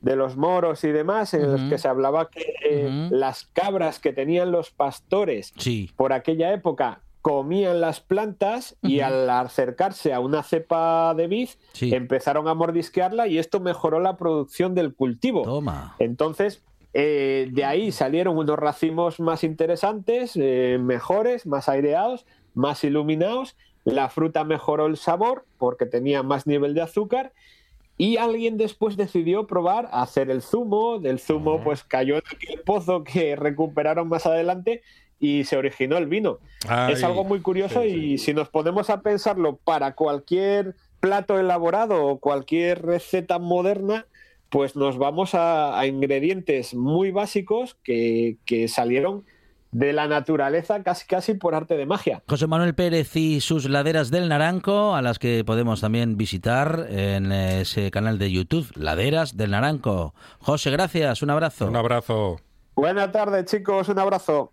[0.00, 4.52] de los moros y demás, en los que se hablaba que las cabras que tenían
[4.52, 5.52] los pastores
[5.96, 11.48] por aquella época comían las plantas y al acercarse a una cepa de vid
[11.80, 15.62] empezaron a mordisquearla y esto mejoró la producción del cultivo.
[15.98, 16.62] Entonces,
[16.94, 23.56] eh, de ahí salieron unos racimos más interesantes, eh, mejores, más aireados, más iluminados.
[23.84, 27.32] La fruta mejoró el sabor porque tenía más nivel de azúcar
[27.96, 30.98] y alguien después decidió probar hacer el zumo.
[30.98, 34.82] Del zumo, pues cayó en aquel pozo que recuperaron más adelante
[35.20, 36.38] y se originó el vino.
[36.90, 42.18] es algo muy curioso y si nos ponemos a pensarlo para cualquier plato elaborado o
[42.18, 44.06] cualquier receta moderna,
[44.48, 48.36] pues nos vamos a, ingredientes muy básicos que,
[48.68, 49.24] salieron
[49.70, 52.22] de la naturaleza casi casi por arte de magia.
[52.26, 57.32] José Manuel Pérez y sus laderas del Naranco, a las que podemos también visitar en
[57.32, 60.14] ese canal de YouTube, Laderas del Naranco.
[60.38, 61.66] José, gracias, un abrazo.
[61.66, 62.40] Un abrazo.
[62.76, 64.52] Buenas tardes, chicos, un abrazo.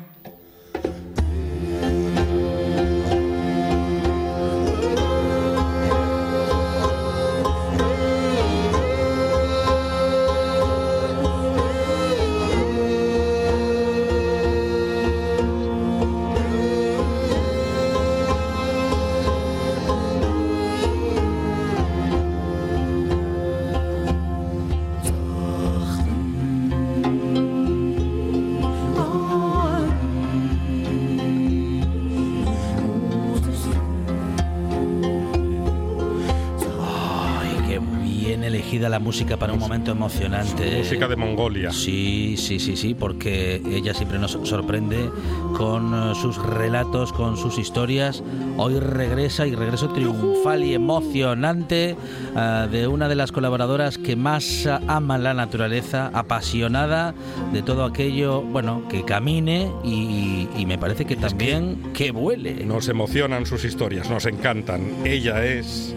[39.11, 40.77] Música para un momento emocionante.
[40.77, 41.73] Música de Mongolia.
[41.73, 45.09] Sí, sí, sí, sí, porque ella siempre nos sorprende
[45.57, 48.23] con eh, sus relatos, con sus historias.
[48.55, 51.97] Hoy regresa y regreso triunfal y emocionante
[52.37, 57.13] eh, de una de las colaboradoras que más ama la naturaleza, apasionada
[57.51, 62.63] de todo aquello, bueno, que camine y, y me parece que también que vuele.
[62.63, 65.05] Nos emocionan sus historias, nos encantan.
[65.05, 65.93] Ella es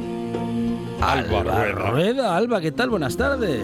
[1.13, 1.91] Alba, Rueda.
[1.91, 2.37] Rueda.
[2.37, 2.91] Alba, ¿qué tal?
[2.91, 3.61] Buenas tardes.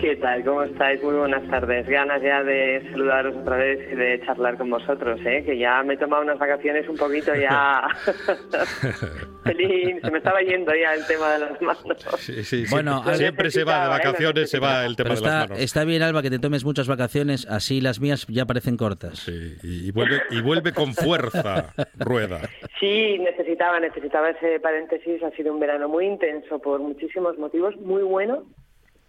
[0.00, 0.42] ¿Qué tal?
[0.44, 1.02] ¿Cómo estáis?
[1.02, 1.86] Muy buenas tardes.
[1.86, 5.42] Ganas ya de saludaros otra vez y de charlar con vosotros, ¿eh?
[5.44, 7.82] Que ya me he tomado unas vacaciones un poquito ya...
[9.44, 11.98] Feliz, se me estaba yendo ya el tema de las manos.
[12.18, 13.88] Sí, sí, Bueno, siempre, siempre se va de ¿eh?
[13.90, 15.62] vacaciones, se va el tema Pero de las manos.
[15.62, 19.18] está bien, Alba, que te tomes muchas vacaciones, así las mías ya parecen cortas.
[19.18, 22.40] Sí, y, y vuelve, y vuelve con fuerza, Rueda.
[22.78, 25.22] Sí, necesitaba, necesitaba ese paréntesis.
[25.22, 28.44] Ha sido un verano muy intenso por muchísimos motivos, muy bueno,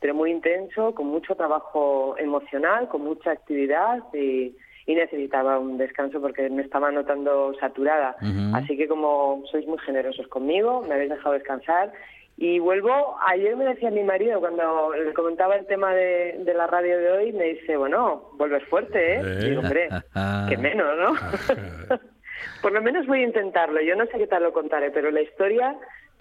[0.01, 4.55] pero muy intenso, con mucho trabajo emocional, con mucha actividad y,
[4.87, 8.15] y necesitaba un descanso porque me estaba notando saturada.
[8.53, 11.93] Así que como sois muy generosos conmigo, me habéis dejado descansar.
[12.35, 16.65] Y vuelvo, ayer me decía mi marido, cuando le comentaba el tema de, de la
[16.65, 19.21] radio de hoy, me dice, bueno, vuelves fuerte, ¿eh?
[19.23, 19.39] Eh.
[19.41, 19.87] Y digo, hombre,
[20.49, 21.13] que menos, ¿no?
[22.63, 23.79] Por lo menos voy a intentarlo.
[23.81, 25.75] Yo no sé qué tal lo contaré, pero la historia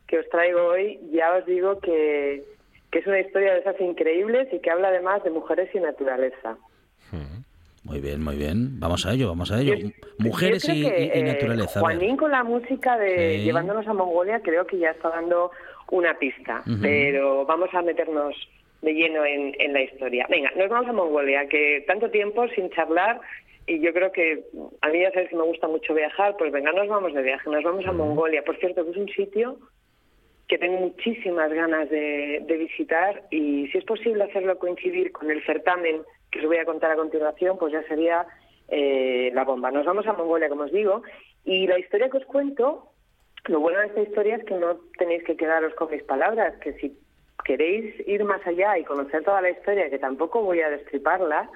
[0.07, 2.45] que os traigo hoy ya os digo que,
[2.91, 6.57] que es una historia de esas increíbles y que habla además de mujeres y naturaleza.
[7.83, 8.79] Muy bien, muy bien.
[8.79, 9.75] Vamos a ello, vamos a ello.
[9.75, 11.81] Yo- Mujeres yo y, que, eh, naturaleza.
[11.81, 13.45] Juanín con la música de Sí.
[13.45, 15.51] Llevándonos a Mongolia creo que ya está dando
[15.91, 18.35] una pista, pero vamos a meternos
[18.83, 20.27] de lleno en, en la historia.
[20.29, 23.21] Venga, nos vamos a Mongolia, que tanto tiempo sin charlar
[23.67, 24.45] y yo creo que
[24.83, 27.49] a mí ya sabes que me gusta mucho viajar, pues venga, nos vamos de viaje,
[27.51, 28.43] nos vamos a Mongolia.
[28.45, 29.59] Por cierto, que es un sitio
[30.51, 36.03] que tengo muchísimas ganas de, visitar y si es posible hacerlo coincidir con el certamen
[36.33, 38.27] que os voy a contar a continuación, pues ya sería
[38.67, 39.71] eh, la bomba.
[39.71, 41.03] Nos vamos a Mongolia, como os digo,
[41.45, 42.91] y la historia que os cuento,
[43.47, 46.73] lo bueno de esta historia es que no tenéis que quedaros con mis palabras, que
[46.75, 46.99] si
[47.45, 51.49] queréis ir más allá y conocer toda la historia, que tampoco voy a destriparla,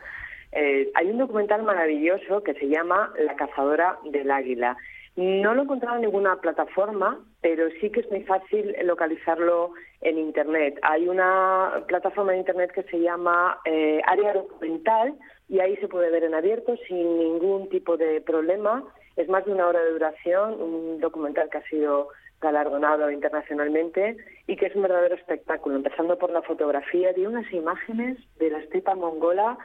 [0.53, 4.77] eh, hay un documental maravilloso que se llama La cazadora del águila.
[5.17, 10.19] No lo he encontrado en ninguna plataforma, pero sí que es muy fácil localizarlo en
[10.19, 10.79] Internet.
[10.83, 15.15] Hay una plataforma en Internet que se llama eh, Área Documental
[15.49, 18.83] y ahí se puede ver en abierto sin ningún tipo de problema.
[19.15, 22.09] Es más de una hora de duración, un documental que ha sido
[22.41, 24.17] galardonado internacionalmente
[24.49, 28.59] y que es un verdadero espectáculo, empezando por la fotografía de unas imágenes de la
[28.59, 29.57] estepa mongola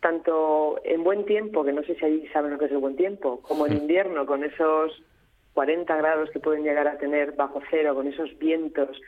[0.00, 2.96] tanto en buen tiempo, que no sé si allí saben lo que es el buen
[2.96, 5.02] tiempo, como en invierno, con esos
[5.54, 9.00] 40 grados que pueden llegar a tener bajo cero, con esos vientos,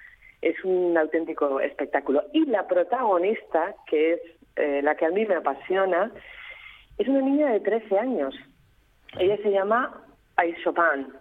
[0.42, 2.24] es un auténtico espectáculo.
[2.32, 4.20] Y la protagonista, que es
[4.56, 6.10] eh, la que a mí me apasiona,
[6.98, 8.34] es una niña de 13 años.
[9.18, 10.04] Ella se llama
[10.36, 11.16] Aisopan.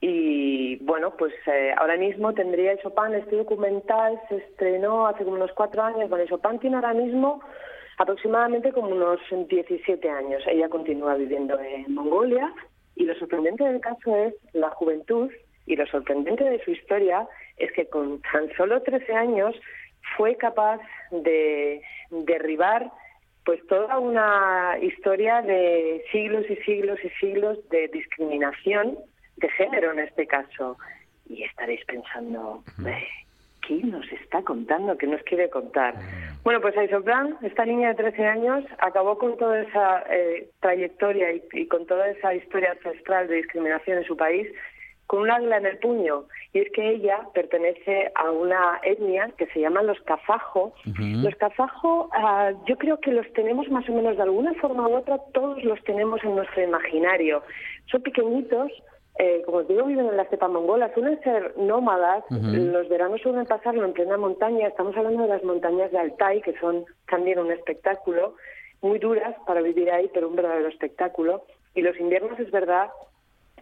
[0.00, 5.52] Y bueno, pues eh, ahora mismo tendría Aisopan, este documental se estrenó hace como unos
[5.52, 6.08] cuatro años.
[6.10, 7.40] Bueno, Aisopan tiene ahora mismo
[7.98, 10.42] aproximadamente como unos 17 años.
[10.46, 12.52] Ella continúa viviendo en Mongolia
[12.94, 15.30] y lo sorprendente del caso es la juventud
[15.66, 19.54] y lo sorprendente de su historia es que con tan solo 13 años
[20.16, 20.80] fue capaz
[21.10, 22.90] de derribar
[23.44, 28.98] pues toda una historia de siglos y siglos y siglos de discriminación
[29.36, 30.76] de género en este caso.
[31.28, 33.06] Y estaréis pensando, "Eh,
[33.66, 34.96] ¿qué nos está contando?
[34.96, 35.94] ¿Qué nos quiere contar?
[36.44, 41.42] Bueno, pues Aisoplan, esta niña de 13 años, acabó con toda esa eh, trayectoria y,
[41.52, 44.48] y con toda esa historia ancestral de discriminación en su país
[45.06, 46.24] con un águila en el puño.
[46.52, 50.72] Y es que ella pertenece a una etnia que se llama los kazajo.
[50.98, 54.96] Los kazajo, ah, yo creo que los tenemos más o menos de alguna forma u
[54.96, 57.42] otra, todos los tenemos en nuestro imaginario.
[57.90, 58.72] Son pequeñitos,
[59.18, 63.46] eh, como os digo, viven en la estepa mongola, suelen ser nómadas, los veranos suelen
[63.46, 67.50] pasarlo en plena montaña, estamos hablando de las montañas de Altai, que son también un
[67.50, 68.34] espectáculo,
[68.82, 71.44] muy duras para vivir ahí, pero un verdadero espectáculo.
[71.74, 72.90] Y los inviernos es verdad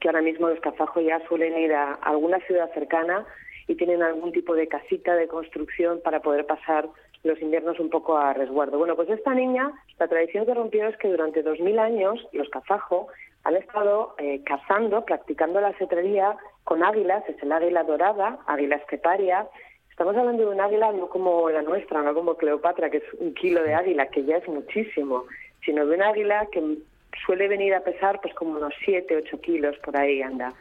[0.01, 3.25] que ahora mismo los kazajos ya suelen ir a alguna ciudad cercana
[3.69, 6.89] y tienen algún tipo de casita de construcción para poder pasar
[7.23, 8.77] los inviernos un poco a resguardo.
[8.77, 12.49] Bueno, pues esta niña, la tradición que rompió es que durante dos mil años los
[12.51, 13.07] kazajos
[13.45, 19.47] han estado eh, cazando, practicando la cetrería con águilas, es el águila dorada, águila esteparia.
[19.91, 23.35] Estamos hablando de un águila no como la nuestra, no como Cleopatra, que es un
[23.35, 25.27] kilo de águila, que ya es muchísimo,
[25.65, 26.79] sino de un águila que
[27.25, 30.53] suele venir a pesar pues como unos 7, 8 kilos, por ahí anda.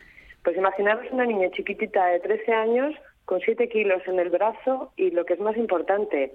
[0.43, 2.93] Pues imaginaros una niña chiquitita de 13 años
[3.25, 6.33] con siete kilos en el brazo y lo que es más importante,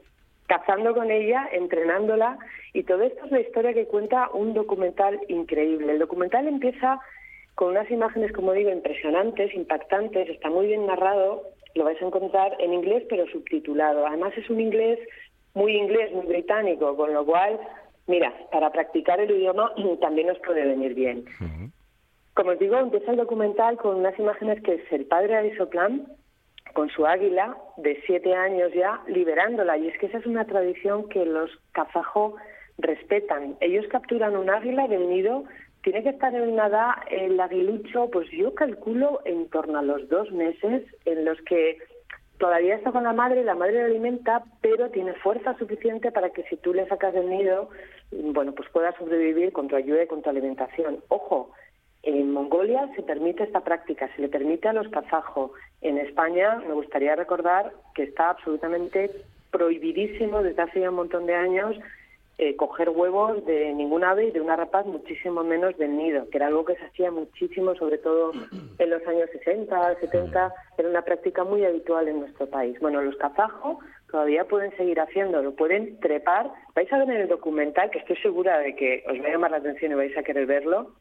[0.49, 2.39] cazando con ella, entrenándola
[2.73, 5.93] y todo esto es la historia que cuenta un documental increíble.
[5.93, 7.01] El documental empieza
[7.55, 11.43] con unas imágenes, como digo, impresionantes, impactantes, está muy bien narrado,
[11.75, 14.07] lo vais a encontrar en inglés pero subtitulado.
[14.07, 14.99] Además es un inglés
[15.55, 17.61] muy inglés, muy británico, con lo cual,
[18.07, 21.25] mira, para practicar el idioma también nos puede venir bien.
[22.33, 26.07] Como os digo, empieza el documental con unas imágenes que es el padre Arisoplan
[26.79, 29.77] con su águila de siete años ya, liberándola.
[29.79, 32.37] Y es que esa es una tradición que los kazajo
[32.79, 33.57] respetan.
[33.61, 35.43] Ellos capturan un águila del nido,
[35.83, 40.31] tiene que estar en edad el aguilucho, pues yo calculo en torno a los dos
[40.31, 41.79] meses en los que
[42.39, 46.45] todavía está con la madre, la madre le alimenta, pero tiene fuerza suficiente para que
[46.45, 47.71] si tú le sacas del nido,
[48.13, 51.03] bueno, pues pueda sobrevivir con tu ayuda y con tu alimentación.
[51.09, 51.51] Ojo,
[52.03, 55.51] en Mongolia se permite esta práctica, se le permite a los kazajos.
[55.81, 59.11] En España me gustaría recordar que está absolutamente
[59.51, 61.77] prohibidísimo desde hace ya un montón de años
[62.41, 66.37] eh, coger huevos de ningún ave y de una rapaz, muchísimo menos del nido, que
[66.37, 68.31] era algo que se hacía muchísimo, sobre todo
[68.79, 72.79] en los años 60, 70, era una práctica muy habitual en nuestro país.
[72.81, 73.79] Bueno, los kazajos
[74.09, 76.49] todavía pueden seguir haciéndolo, pueden trepar.
[76.77, 79.51] Vais a ver en el documental, que estoy segura de que os va a llamar
[79.51, 80.93] la atención y vais a querer verlo,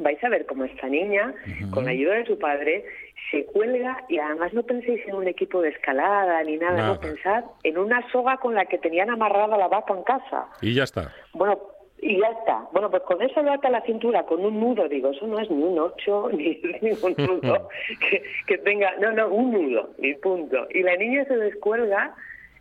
[0.00, 1.34] vais a ver cómo esta niña,
[1.70, 2.84] con la ayuda de su padre,
[3.30, 7.44] se cuelga y además no penséis en un equipo de escalada ni nada, no pensad
[7.62, 10.46] en una soga con la que tenían amarrada la vaca en casa.
[10.62, 11.12] Y ya está.
[11.34, 11.58] Bueno,
[12.00, 12.66] y ya está.
[12.72, 15.50] Bueno, pues con eso lo ata la cintura, con un nudo, digo, eso no es
[15.50, 16.60] ni un ocho, ni,
[17.02, 17.68] un nudo
[18.10, 20.66] que, que tenga, no, no, un nudo, ni punto.
[20.70, 22.14] Y la niña se descuelga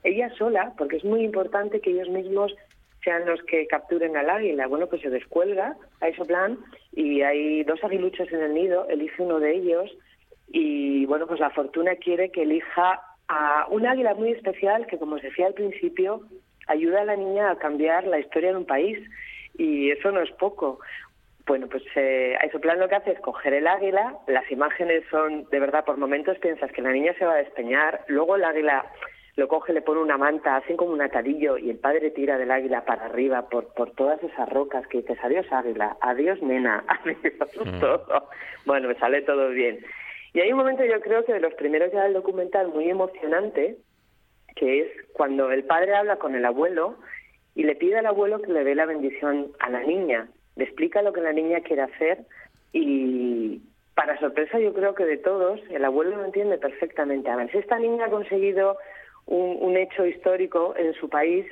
[0.03, 2.55] ella sola, porque es muy importante que ellos mismos
[3.07, 4.67] sean los que capturen al águila.
[4.67, 6.23] Bueno, pues se descuelga a ese
[6.91, 9.89] y hay dos aguiluchos en el nido, elige uno de ellos
[10.49, 12.99] y bueno, pues la fortuna quiere que elija
[13.29, 16.23] a un águila muy especial que, como os decía al principio,
[16.67, 18.99] ayuda a la niña a cambiar la historia de un país
[19.57, 20.79] y eso no es poco.
[21.45, 25.45] Bueno, pues eh, a plan lo que hace es coger el águila, las imágenes son,
[25.49, 28.85] de verdad, por momentos piensas que la niña se va a despeñar, luego el águila
[29.37, 32.49] lo coge, le pone una manta, hacen como un atadillo y el padre tira del
[32.49, 37.51] águila para arriba por, por todas esas rocas que dices, adiós águila, adiós nena, adiós
[37.63, 37.79] mm.
[37.79, 38.29] todo.
[38.65, 39.79] Bueno, sale todo bien.
[40.33, 43.77] Y hay un momento yo creo que de los primeros ya del documental muy emocionante,
[44.55, 46.97] que es cuando el padre habla con el abuelo
[47.53, 51.03] y le pide al abuelo que le dé la bendición a la niña, le explica
[51.03, 52.25] lo que la niña quiere hacer
[52.73, 53.61] y,
[53.97, 57.31] para sorpresa yo creo que de todos, el abuelo lo entiende perfectamente.
[57.31, 58.77] A ver, si esta niña ha conseguido
[59.27, 61.45] un, hecho histórico en su país,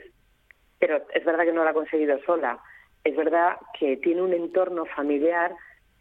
[0.79, 2.59] pero es verdad que no lo ha conseguido sola.
[3.03, 5.53] Es verdad que tiene un entorno familiar,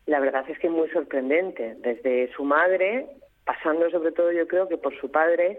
[0.06, 3.06] la verdad es que muy sorprendente, desde su madre,
[3.44, 5.58] pasando sobre todo yo creo que por su padre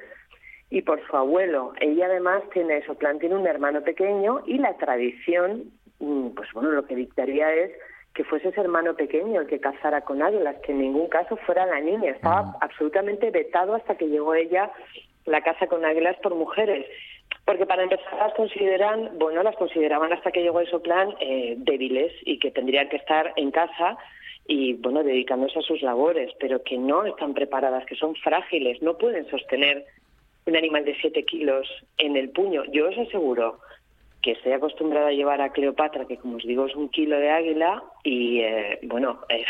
[0.70, 1.74] y por su abuelo.
[1.80, 6.72] Ella además tiene eso, plan, tiene un hermano pequeño y la tradición, mm, pues bueno,
[6.72, 7.72] lo que dictaría es
[8.13, 11.66] que fuese ese hermano pequeño el que casara con águilas, que en ningún caso fuera
[11.66, 12.11] la niña.
[12.11, 12.55] Estaba mm.
[12.61, 14.72] absolutamente vetado hasta que llegó ella
[15.26, 16.86] la casa con águilas por mujeres.
[17.46, 22.12] Porque para empezar las consideran, bueno, las consideraban hasta que llegó ese plan eh, débiles
[22.26, 23.98] y que tendrían que estar en casa
[24.48, 28.98] y, bueno, dedicándose a sus labores, pero que no están preparadas, que son frágiles, no
[28.98, 29.86] pueden sostener
[30.46, 31.68] un animal de siete kilos
[31.98, 32.64] en el puño.
[32.72, 33.60] Yo os aseguro
[34.22, 37.30] que estoy acostumbrada a llevar a Cleopatra, que como os digo es un kilo de
[37.30, 39.46] águila, y eh, bueno, eh,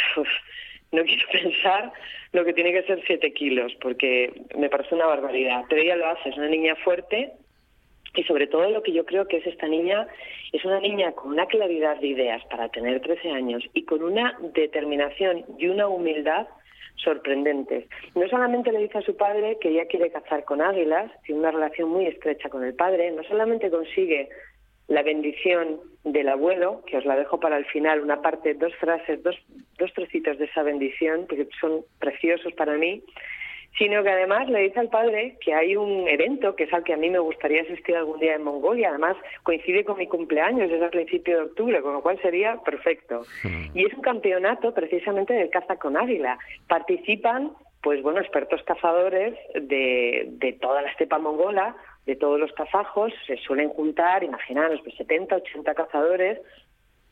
[0.96, 1.92] no quiero pensar
[2.32, 5.64] lo que tiene que ser siete kilos, porque me parece una barbaridad.
[5.70, 7.34] Pero ella lo hace, es una niña fuerte
[8.16, 10.08] y sobre todo lo que yo creo que es esta niña,
[10.54, 14.38] es una niña con una claridad de ideas para tener 13 años y con una
[14.54, 16.48] determinación y una humildad
[16.96, 17.86] sorprendentes.
[18.16, 21.52] No solamente le dice a su padre que ella quiere cazar con águilas, tiene una
[21.52, 24.30] relación muy estrecha con el padre, no solamente consigue
[24.88, 29.24] la bendición del abuelo, que os la dejo para el final, una parte, dos frases,
[29.24, 29.36] dos,
[29.80, 33.04] dos trocitos de esa bendición, porque son preciosos para mí,
[33.78, 36.94] sino que además le dice al padre que hay un evento que es al que
[36.94, 40.82] a mí me gustaría asistir algún día en Mongolia, además coincide con mi cumpleaños, es
[40.82, 43.24] a principio de octubre, con lo cual sería perfecto.
[43.44, 43.78] Mm.
[43.78, 46.38] Y es un campeonato precisamente de caza con águila.
[46.68, 51.76] Participan, pues bueno, expertos cazadores de, de toda la estepa mongola,
[52.06, 56.40] de todos los kazajos, se suelen juntar, imaginaros, pues 70, 80 cazadores,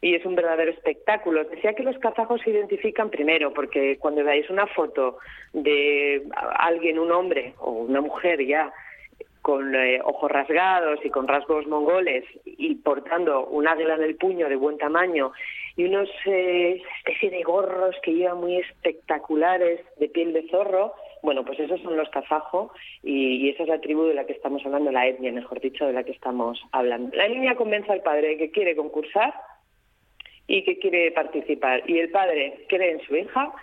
[0.01, 1.45] y es un verdadero espectáculo.
[1.45, 5.17] Decía que los kazajos se identifican primero, porque cuando veáis una foto
[5.53, 6.23] de
[6.59, 8.71] alguien, un hombre o una mujer ya,
[9.43, 14.47] con eh, ojos rasgados y con rasgos mongoles y portando un águila en el puño
[14.47, 15.33] de buen tamaño
[15.75, 20.93] y unos eh, especie de gorros que llevan muy espectaculares de piel de zorro,
[21.24, 24.34] Bueno, pues esos son los kazajo y, y, esa es la tribu de la que
[24.34, 27.15] estamos hablando, la etnia, mejor dicho, de la que estamos hablando.
[27.15, 29.34] La niña convence al padre que quiere concursar
[30.47, 31.89] y que quiere participar.
[31.89, 33.53] Y el padre cree en su hija,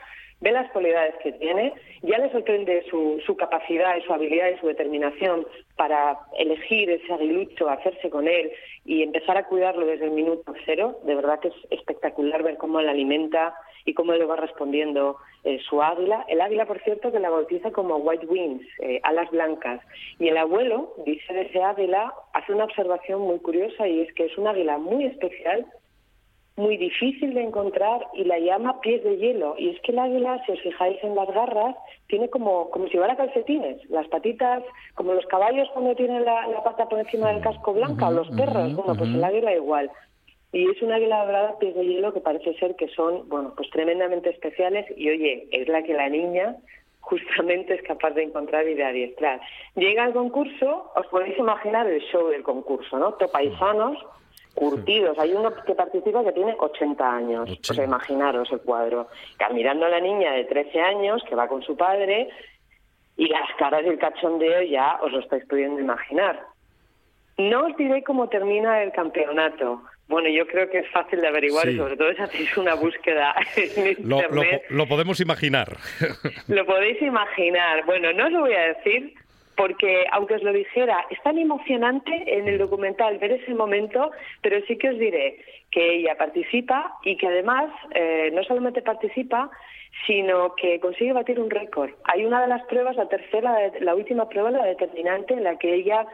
[0.41, 4.59] ve las cualidades que tiene, ya le sorprende su, su capacidad y su habilidad y
[4.59, 5.47] su determinación
[5.77, 8.51] para elegir ese aguilucho, hacerse con él
[8.87, 10.99] y empezar a cuidarlo desde el minuto cero.
[11.05, 13.55] De verdad que es espectacular ver cómo él alimenta
[13.85, 16.24] y cómo le va respondiendo eh, su águila.
[16.28, 19.81] El águila, por cierto, que la bautiza como White Wings, eh, alas blancas.
[20.18, 24.26] Y el abuelo dice de ese águila, hace una observación muy curiosa y es que
[24.26, 25.66] es un águila muy especial
[26.61, 29.55] muy difícil de encontrar y la llama pies de hielo.
[29.59, 31.74] Y es que el águila, si os fijáis en las garras,
[32.09, 33.78] tiene como, como si fuera calcetines.
[33.89, 34.62] Las patitas,
[34.95, 38.74] como los caballos cuando tienen la, pata por encima del casco blanca, o los perros.
[38.74, 39.91] Bueno, pues el águila igual.
[40.53, 43.71] Y es un águila dorada pies de hielo que parece ser que son, bueno, pues
[43.71, 44.87] tremendamente especiales.
[44.97, 46.57] Y oye, es la que la niña
[47.01, 49.41] justamente es capaz de encontrar y de adiestrar.
[49.75, 53.15] Llega al concurso, os podéis imaginar el show del concurso, ¿no?
[53.15, 53.99] Topaisanos
[54.55, 55.19] curtidos.
[55.19, 57.51] Hay uno que participa que tiene 80 años.
[57.71, 59.09] O sea, imaginaros el cuadro.
[59.53, 62.29] Mirando a la niña de 13 años que va con su padre
[63.17, 66.41] y las caras del cachondeo ya os lo estáis pudiendo imaginar.
[67.39, 69.83] No os diré cómo termina el campeonato.
[70.11, 73.33] Bueno, yo creo que es fácil de averiguar y sobre todo si hacéis una búsqueda
[73.57, 74.65] en Internet.
[74.69, 75.69] Lo, lo podemos imaginar.
[76.49, 77.85] lo podéis imaginar.
[77.87, 79.15] Bueno, no os lo voy a decir
[79.57, 84.11] porque aunque os lo dijera, es tan emocionante en el documental ver ese momento,
[84.43, 89.49] pero sí que os diré que ella participa y que además eh, no solamente participa,
[90.09, 91.91] sino que consigue batir un récord.
[92.05, 95.73] Hay una de las pruebas, la tercera, la última prueba, la determinante, en la que
[95.73, 96.05] ella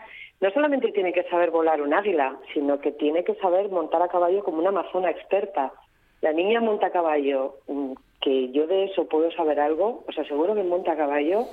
[0.40, 4.08] no solamente tiene que saber volar un águila, sino que tiene que saber montar a
[4.08, 5.72] caballo como una amazona experta.
[6.20, 10.54] La niña monta a caballo, mm, que yo de eso puedo saber algo, os aseguro
[10.54, 11.46] que monta a caballo,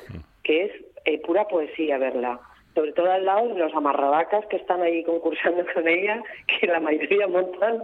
[0.44, 0.72] que es
[1.06, 2.40] eh, pura poesía verla.
[2.76, 6.80] Sobre todo al lado de los amarrabacas que están ahí concursando con ella, que la
[6.80, 7.84] mayoría montan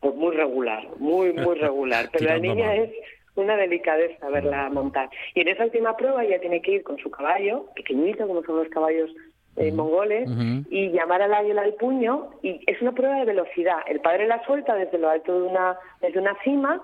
[0.00, 2.10] pues muy regular, muy, muy regular.
[2.12, 2.92] Pero la niña es
[3.34, 5.08] una delicadeza verla montar.
[5.34, 8.58] Y en esa última prueba ella tiene que ir con su caballo, pequeñito como son
[8.58, 9.10] los caballos
[9.56, 10.28] eh, mongoles,
[10.70, 13.78] y llamar al águila al puño, y es una prueba de velocidad.
[13.86, 16.82] El padre la suelta desde lo alto de una, desde una cima,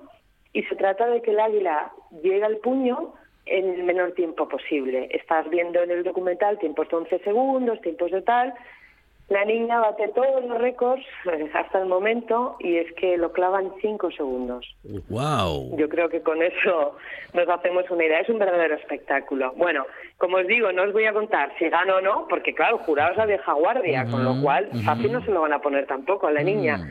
[0.53, 1.93] y se trata de que el águila
[2.23, 3.15] llegue al puño
[3.47, 5.09] en el menor tiempo posible.
[5.13, 8.55] Estás viendo en el documental tiempos de 11 segundos, tiempos de tal.
[9.29, 11.03] La niña bate todos los récords
[11.33, 14.77] eh, hasta el momento y es que lo clavan 5 segundos.
[15.09, 15.79] ¡Wow!
[15.79, 16.97] Yo creo que con eso
[17.33, 18.21] nos hacemos una idea.
[18.21, 19.55] Es un verdadero espectáculo.
[19.57, 19.87] Bueno,
[20.19, 23.17] como os digo, no os voy a contar si gano o no, porque claro, jurados
[23.17, 26.33] la vieja guardia, con lo cual fácil no se lo van a poner tampoco a
[26.33, 26.77] la niña.
[26.77, 26.91] Mm.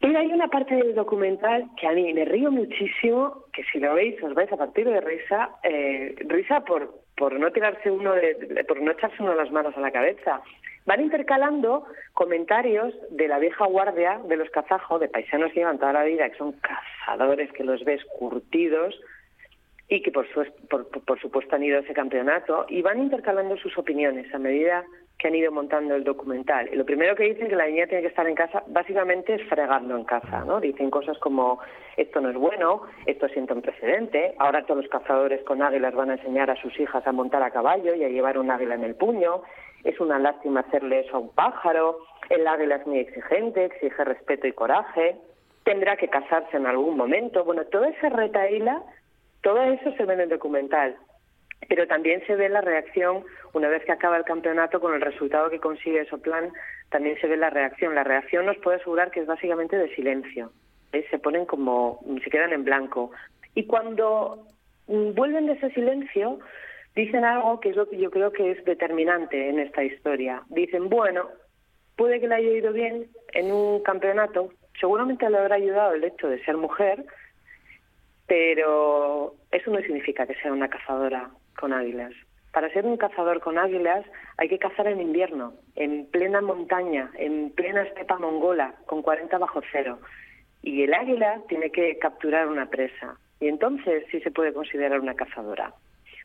[0.00, 3.94] Pero hay una parte del documental que a mí me río muchísimo, que si lo
[3.94, 8.64] veis os vais a partir de risa, eh, risa por, por no tirarse uno de,
[8.68, 10.42] por no echarse uno de las manos a la cabeza.
[10.86, 11.84] Van intercalando
[12.14, 16.30] comentarios de la vieja guardia de los kazajos, de paisanos que llevan toda la vida,
[16.30, 18.98] que son cazadores, que los ves curtidos
[19.88, 20.26] y que por,
[21.04, 24.84] por supuesto han ido a ese campeonato, y van intercalando sus opiniones a medida
[25.18, 26.68] que han ido montando el documental.
[26.72, 29.48] Y lo primero que dicen que la niña tiene que estar en casa, básicamente es
[29.48, 30.60] fregando en casa, ¿no?
[30.60, 31.58] Dicen cosas como,
[31.96, 36.10] esto no es bueno, esto sienta un precedente, ahora todos los cazadores con águilas van
[36.10, 38.84] a enseñar a sus hijas a montar a caballo y a llevar un águila en
[38.84, 39.42] el puño,
[39.86, 44.46] es una lástima hacerle eso a un pájaro, el águila es muy exigente, exige respeto
[44.46, 45.16] y coraje,
[45.64, 47.44] tendrá que casarse en algún momento.
[47.44, 48.82] Bueno, toda esa retaíla,
[49.42, 50.96] todo eso se ve en el documental.
[51.68, 55.48] Pero también se ve la reacción una vez que acaba el campeonato con el resultado
[55.48, 56.52] que consigue plan
[56.90, 57.94] también se ve la reacción.
[57.94, 60.52] La reacción nos puede asegurar que es básicamente de silencio
[60.92, 61.04] ¿eh?
[61.10, 63.10] se ponen como se quedan en blanco.
[63.54, 64.46] Y cuando
[64.86, 66.38] vuelven de ese silencio
[66.96, 70.88] dicen algo que es lo que yo creo que es determinante en esta historia dicen
[70.88, 71.28] bueno
[71.96, 76.28] puede que le haya ido bien en un campeonato seguramente le habrá ayudado el hecho
[76.28, 77.04] de ser mujer
[78.26, 82.12] pero eso no significa que sea una cazadora con águilas.
[82.52, 84.04] Para ser un cazador con águilas
[84.38, 89.60] hay que cazar en invierno, en plena montaña, en plena estepa mongola, con 40 bajo
[89.70, 89.98] cero.
[90.62, 93.18] Y el águila tiene que capturar una presa.
[93.40, 95.74] Y entonces sí se puede considerar una cazadora.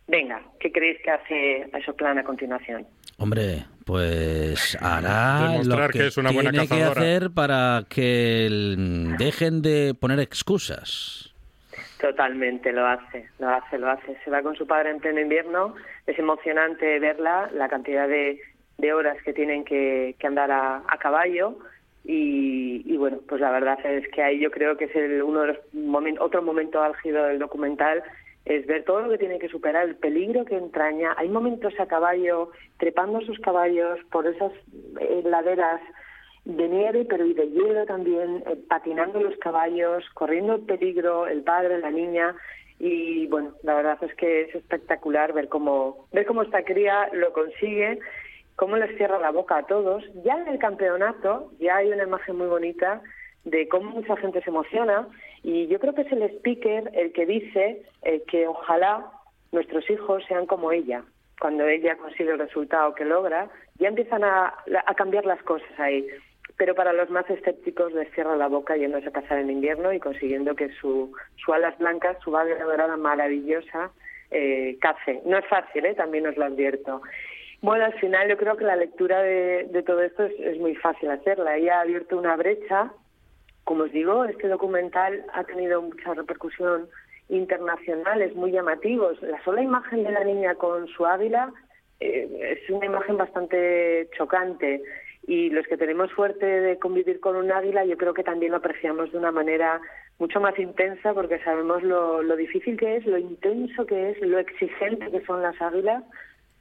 [0.08, 2.86] Venga, ¿qué creéis que hace a plan a continuación?
[3.18, 8.48] Hombre, pues hará lo que, es una tiene que hacer para que
[9.18, 11.32] dejen de poner excusas.
[12.00, 14.18] Totalmente, lo hace, lo hace, lo hace.
[14.26, 15.76] Se va con su padre en pleno invierno,
[16.08, 18.42] es emocionante verla, la cantidad de,
[18.92, 21.60] horas que tienen que, andar a, caballo
[22.04, 25.48] y, bueno, pues la verdad es que ahí yo creo que es el, uno de
[25.48, 28.02] los momentos, otro momento álgido del documental
[28.46, 31.14] es ver todo lo que tiene que superar, el peligro que entraña.
[31.18, 34.52] Hay momentos a caballo, trepando sus caballos por esas
[35.00, 35.82] eh, laderas
[36.46, 41.44] de nieve, pero y de hielo también, eh, patinando los caballos, corriendo el peligro, el
[41.44, 42.36] padre, la niña.
[42.80, 47.32] Y bueno, la verdad es que es espectacular ver cómo, ver cómo esta cría lo
[47.34, 48.00] consigue,
[48.56, 50.04] cómo les cierra la boca a todos.
[50.24, 53.02] Ya en el campeonato ya hay una imagen muy bonita
[53.46, 55.08] de cómo mucha gente se emociona
[55.44, 59.12] y yo creo que es el speaker el que dice eh, que ojalá
[59.52, 61.04] nuestros hijos sean como ella.
[61.40, 64.54] Cuando ella consigue el resultado que logra, ya empiezan a,
[64.86, 66.08] a cambiar las cosas ahí
[66.62, 70.00] pero para los más escépticos les cierra la boca yéndose a pasar en invierno y
[70.00, 71.12] consiguiendo que su,
[71.44, 73.90] su alas blancas, su bagre dorada maravillosa,
[74.30, 75.24] eh, cace.
[75.26, 75.96] No es fácil, ¿eh?
[75.96, 77.02] también os lo advierto.
[77.62, 80.76] Bueno, al final yo creo que la lectura de, de todo esto es, es, muy
[80.76, 81.58] fácil hacerla.
[81.58, 82.92] Ella ha abierto una brecha.
[83.72, 86.90] Como os digo, este documental ha tenido mucha repercusión
[87.30, 89.12] internacional, es muy llamativo.
[89.22, 91.54] La sola imagen de la niña con su águila
[92.02, 94.84] eh, es una imagen bastante chocante
[95.26, 98.58] y los que tenemos suerte de convivir con un águila yo creo que también lo
[98.58, 99.80] apreciamos de una manera
[100.20, 104.38] mucho más intensa porque sabemos lo, lo difícil que es, lo intenso que es, lo
[104.38, 106.04] exigente que son las águilas,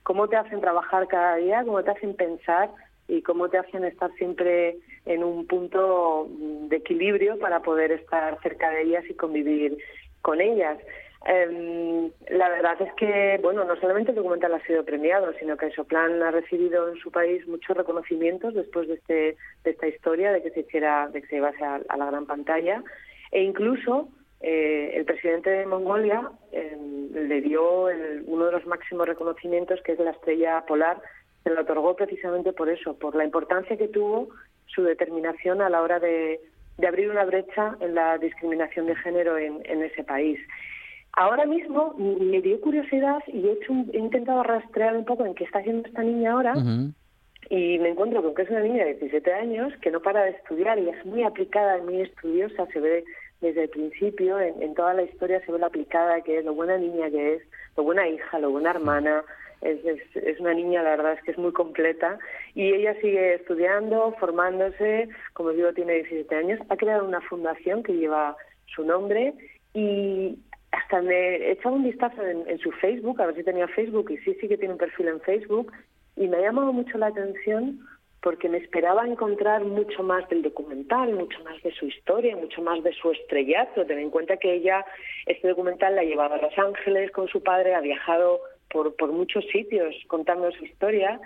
[0.05, 2.71] cómo te hacen trabajar cada día, cómo te hacen pensar
[3.11, 8.71] y cómo te hacen estar siempre en un punto de equilibrio para poder estar cerca
[8.71, 9.77] de ellas y convivir
[10.23, 10.79] con ellas.
[11.27, 15.71] Eh, la verdad es que, bueno, no solamente el documental ha sido premiado, sino que
[15.73, 20.43] Soplan ha recibido en su país muchos reconocimientos después de, este, de esta historia, de
[20.43, 22.83] que se hiciera, de que se llevase a, la gran pantalla,
[23.33, 24.09] e incluso
[24.41, 26.77] eh, el presidente de Mongolia eh,
[27.13, 27.89] le dio
[28.27, 31.03] uno de los máximos reconocimientos, que es la estrella polar,
[31.45, 34.29] se lo otorgó precisamente por eso, por la importancia que tuvo
[34.67, 36.41] su determinación a la hora de,
[36.79, 40.39] de abrir una brecha en la discriminación de género en, en ese país.
[41.13, 45.45] Ahora mismo me dio curiosidad y he, hecho he intentado rastrear un poco en qué
[45.45, 46.55] está haciendo esta niña ahora
[47.49, 50.31] y me encuentro con que es una niña de 17 años que no para de
[50.31, 53.05] estudiar y es muy aplicada, muy estudiosa, se ve
[53.41, 56.55] desde el principio, en, en toda la historia se ve lo aplicada que es, lo
[56.55, 57.43] buena niña que es,
[57.77, 59.25] lo buena hija, lo buena hermana,
[59.61, 59.85] es,
[60.15, 62.19] es, una niña, la verdad es que es muy completa.
[62.55, 67.95] Y ella sigue estudiando, formándose, como digo, tiene 17 años, ha creado una fundación que
[67.95, 68.37] lleva
[68.67, 69.35] su nombre
[69.75, 70.39] y
[70.73, 74.11] hasta me he echado un vistazo en, en, su Facebook, a ver si tenía Facebook,
[74.11, 75.73] y sí, sí que tiene un perfil en Facebook,
[76.17, 77.81] y me ha llamado mucho la atención
[78.23, 82.83] porque me esperaba encontrar mucho más del documental, mucho más de su historia, mucho más
[82.83, 83.87] de su estrellato.
[83.87, 84.85] Ten en cuenta que ella,
[85.27, 88.41] este documental la ha llevado a Los Ángeles con su padre, ha viajado
[88.71, 91.21] por, muchos sitios contando su historia,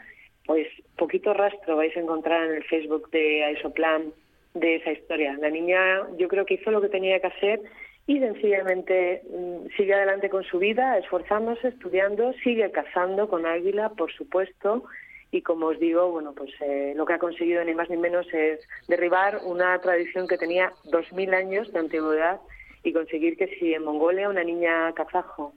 [0.46, 0.66] pues
[0.96, 4.12] poquito rastro vais a encontrar en el Facebook de Aisoplan
[4.54, 5.36] de esa historia.
[5.40, 7.60] La niña yo creo que hizo lo que tenía que hacer
[8.06, 14.12] y sencillamente mm, sigue adelante con su vida, esforzándose, estudiando, sigue cazando con águila, por
[14.12, 14.84] supuesto,
[15.30, 18.26] y como os digo, bueno, pues eh, lo que ha conseguido ni más ni menos
[18.32, 22.40] es derribar una tradición que tenía dos mil años de antigüedad
[22.84, 25.54] y conseguir que si en Mongolia una niña kazajo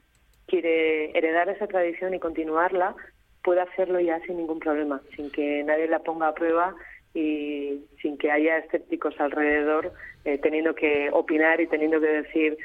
[0.48, 2.96] quiere heredar esa tradición y continuarla,
[3.44, 6.76] pueda hacerlo ya sin ningún problema, sin que nadie la ponga a prueba
[7.14, 9.94] y sin que haya escépticos alrededor
[10.26, 12.58] eh, teniendo que opinar y teniendo que decir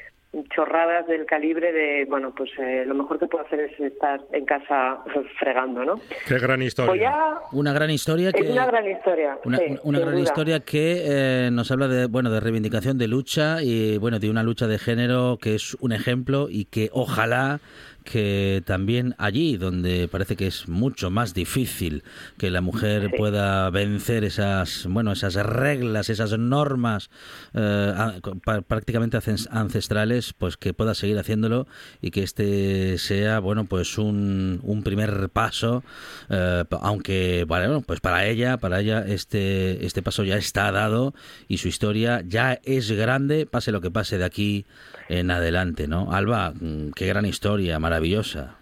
[0.54, 4.46] chorradas del calibre de, bueno, pues eh, lo mejor que puedo hacer es estar en
[4.46, 5.02] casa
[5.38, 6.00] fregando, ¿no?
[6.26, 6.90] Qué gran historia.
[6.90, 8.40] Pues ya una gran historia que...
[8.40, 9.38] Es una gran historia.
[9.44, 10.22] Una, sí, una gran duda.
[10.22, 14.42] historia que eh, nos habla de, bueno, de reivindicación, de lucha y, bueno, de una
[14.42, 17.60] lucha de género que es un ejemplo y que ojalá
[18.04, 22.02] que también allí, donde parece que es mucho más difícil
[22.38, 23.16] que la mujer Sí.
[23.16, 27.10] pueda vencer esas, bueno, esas reglas, esas normas
[27.54, 28.20] eh,
[28.66, 31.66] prácticamente ancest- ancestrales, pues que pueda seguir haciéndolo
[32.00, 35.82] y que este sea, bueno, pues un, un primer paso,
[36.28, 41.14] eh, aunque, bueno, pues para ella, para ella este, este paso ya está dado
[41.48, 44.64] y su historia ya es grande, pase lo que pase de aquí
[45.08, 46.12] en adelante, ¿no?
[46.12, 48.56] Alba, mm, qué gran historia, maravillosa.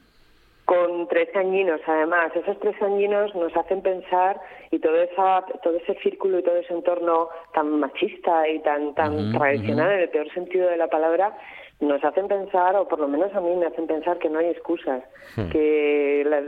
[0.64, 2.30] Con 13 añinos, además.
[2.36, 6.72] Esos tres añinos nos hacen pensar y todo, esa, todo ese círculo y todo ese
[6.72, 11.36] entorno tan machista y tan, tan tradicional, en el peor sentido de la palabra,
[11.80, 14.46] nos hacen pensar, o por lo menos a mí me hacen pensar que no hay
[14.48, 15.02] excusas,
[15.50, 16.42] que la-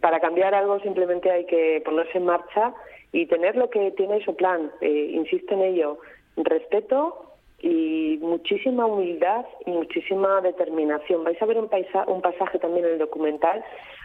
[0.00, 2.72] para cambiar algo simplemente hay que ponerse en marcha
[3.12, 5.98] y tener lo que tiene su plan, eh, insisto en ello,
[6.36, 7.29] respeto
[7.62, 11.24] y muchísima humildad y muchísima determinación.
[11.24, 13.62] Vais a ver un, paisa- un pasaje también en el documental.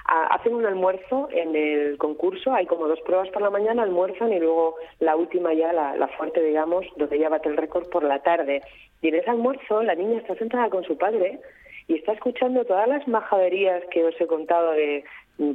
[0.07, 4.31] Ah, hacen un almuerzo en el concurso, hay como dos pruebas por la mañana, almuerzan
[4.33, 8.03] y luego la última ya, la, la fuerte, digamos, donde ella bate el récord por
[8.03, 8.61] la tarde.
[9.01, 11.39] Y en ese almuerzo la niña está sentada con su padre
[11.87, 15.03] y está escuchando todas las majaderías que os he contado de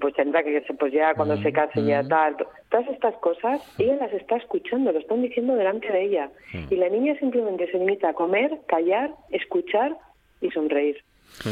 [0.01, 2.37] pues tendrá que pues ya cuando se case ya tal
[2.69, 6.31] todas estas cosas ella las está escuchando lo están diciendo delante de ella.
[6.69, 9.97] Y la niña simplemente se limita a comer callar escuchar
[10.41, 11.03] y sonreír.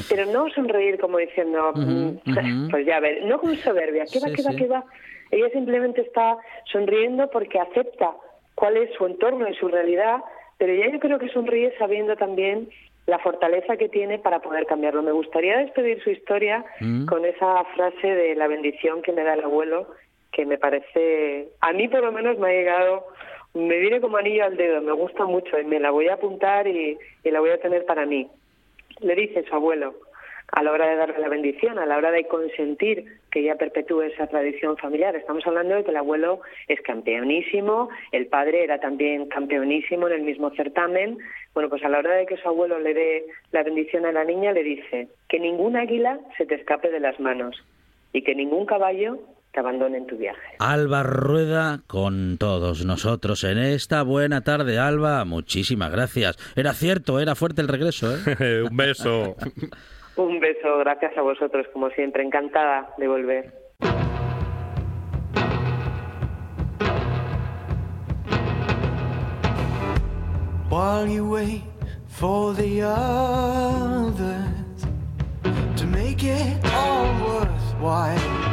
[0.09, 4.43] Pero no sonreír como diciendo mm, pues ya ver no con soberbia qué va qué
[4.43, 4.85] va qué va
[5.31, 6.37] ella simplemente está
[6.71, 8.13] sonriendo porque acepta
[8.55, 10.19] cuál es su entorno y su realidad
[10.59, 12.69] pero ya yo creo que sonríe sabiendo también
[13.09, 15.03] la fortaleza que tiene para poder cambiarlo.
[15.03, 17.07] Me gustaría despedir su historia mm.
[17.07, 19.89] con esa frase de la bendición que me da el abuelo,
[20.31, 23.07] que me parece, a mí por lo menos me ha llegado,
[23.55, 26.69] me viene como anillo al dedo, me gusta mucho y me la voy a apuntar
[26.69, 28.29] y, y la voy a tener para mí.
[29.01, 29.95] Le dice su abuelo,
[30.53, 34.03] a la hora de darle la bendición, a la hora de consentir que ella perpetúe
[34.03, 35.15] esa tradición familiar.
[35.15, 40.23] Estamos hablando de que el abuelo es campeonísimo, el padre era también campeonísimo en el
[40.23, 41.19] mismo certamen.
[41.53, 44.25] Bueno, pues a la hora de que su abuelo le dé la bendición a la
[44.25, 47.63] niña, le dice que ningún águila se te escape de las manos
[48.13, 49.19] y que ningún caballo
[49.53, 50.57] te abandone en tu viaje.
[50.61, 55.25] Alba Rueda con todos nosotros en esta buena tarde, Alba.
[55.27, 56.39] Muchísimas gracias.
[56.57, 58.15] Era cierto, era fuerte el regreso.
[58.17, 58.63] ¿eh?
[58.71, 59.37] Un beso.
[60.19, 63.53] Un beso, gracias a vosotros, como siempre, encantada de volver.
[70.69, 71.63] While you wait
[72.09, 74.17] for the others
[75.77, 78.48] to make it all worthwhile.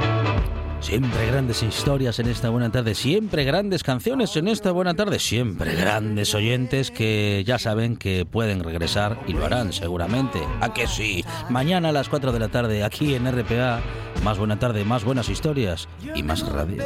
[0.86, 5.74] Siempre grandes historias en esta buena tarde, siempre grandes canciones en esta buena tarde, siempre
[5.74, 10.40] grandes oyentes que ya saben que pueden regresar y lo harán seguramente.
[10.62, 11.26] ¿A que sí?
[11.50, 13.82] Mañana a las 4 de la tarde aquí en RPA,
[14.24, 16.84] más buena tarde, más buenas historias y más radio.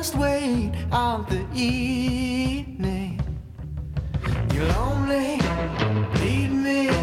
[0.00, 3.20] Just wait out the evening.
[4.50, 5.38] You're lonely,
[6.20, 6.99] lead me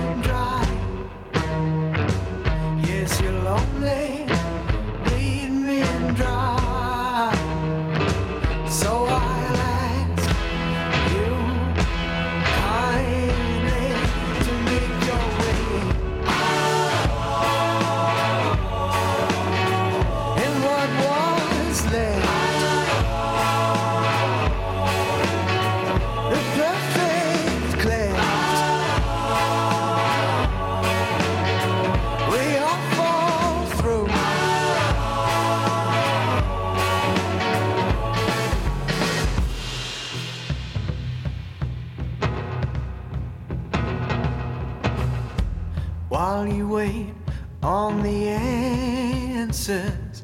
[49.69, 50.21] answers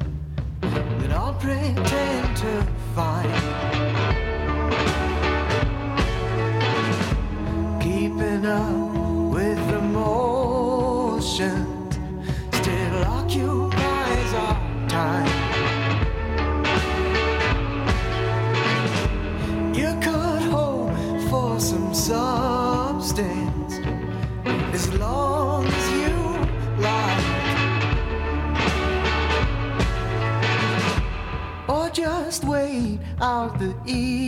[0.61, 3.29] that I'll pretend to find.
[7.81, 10.79] keeping up with the motions
[12.53, 15.32] still occupies our time.
[33.23, 34.22] Wait out the evening.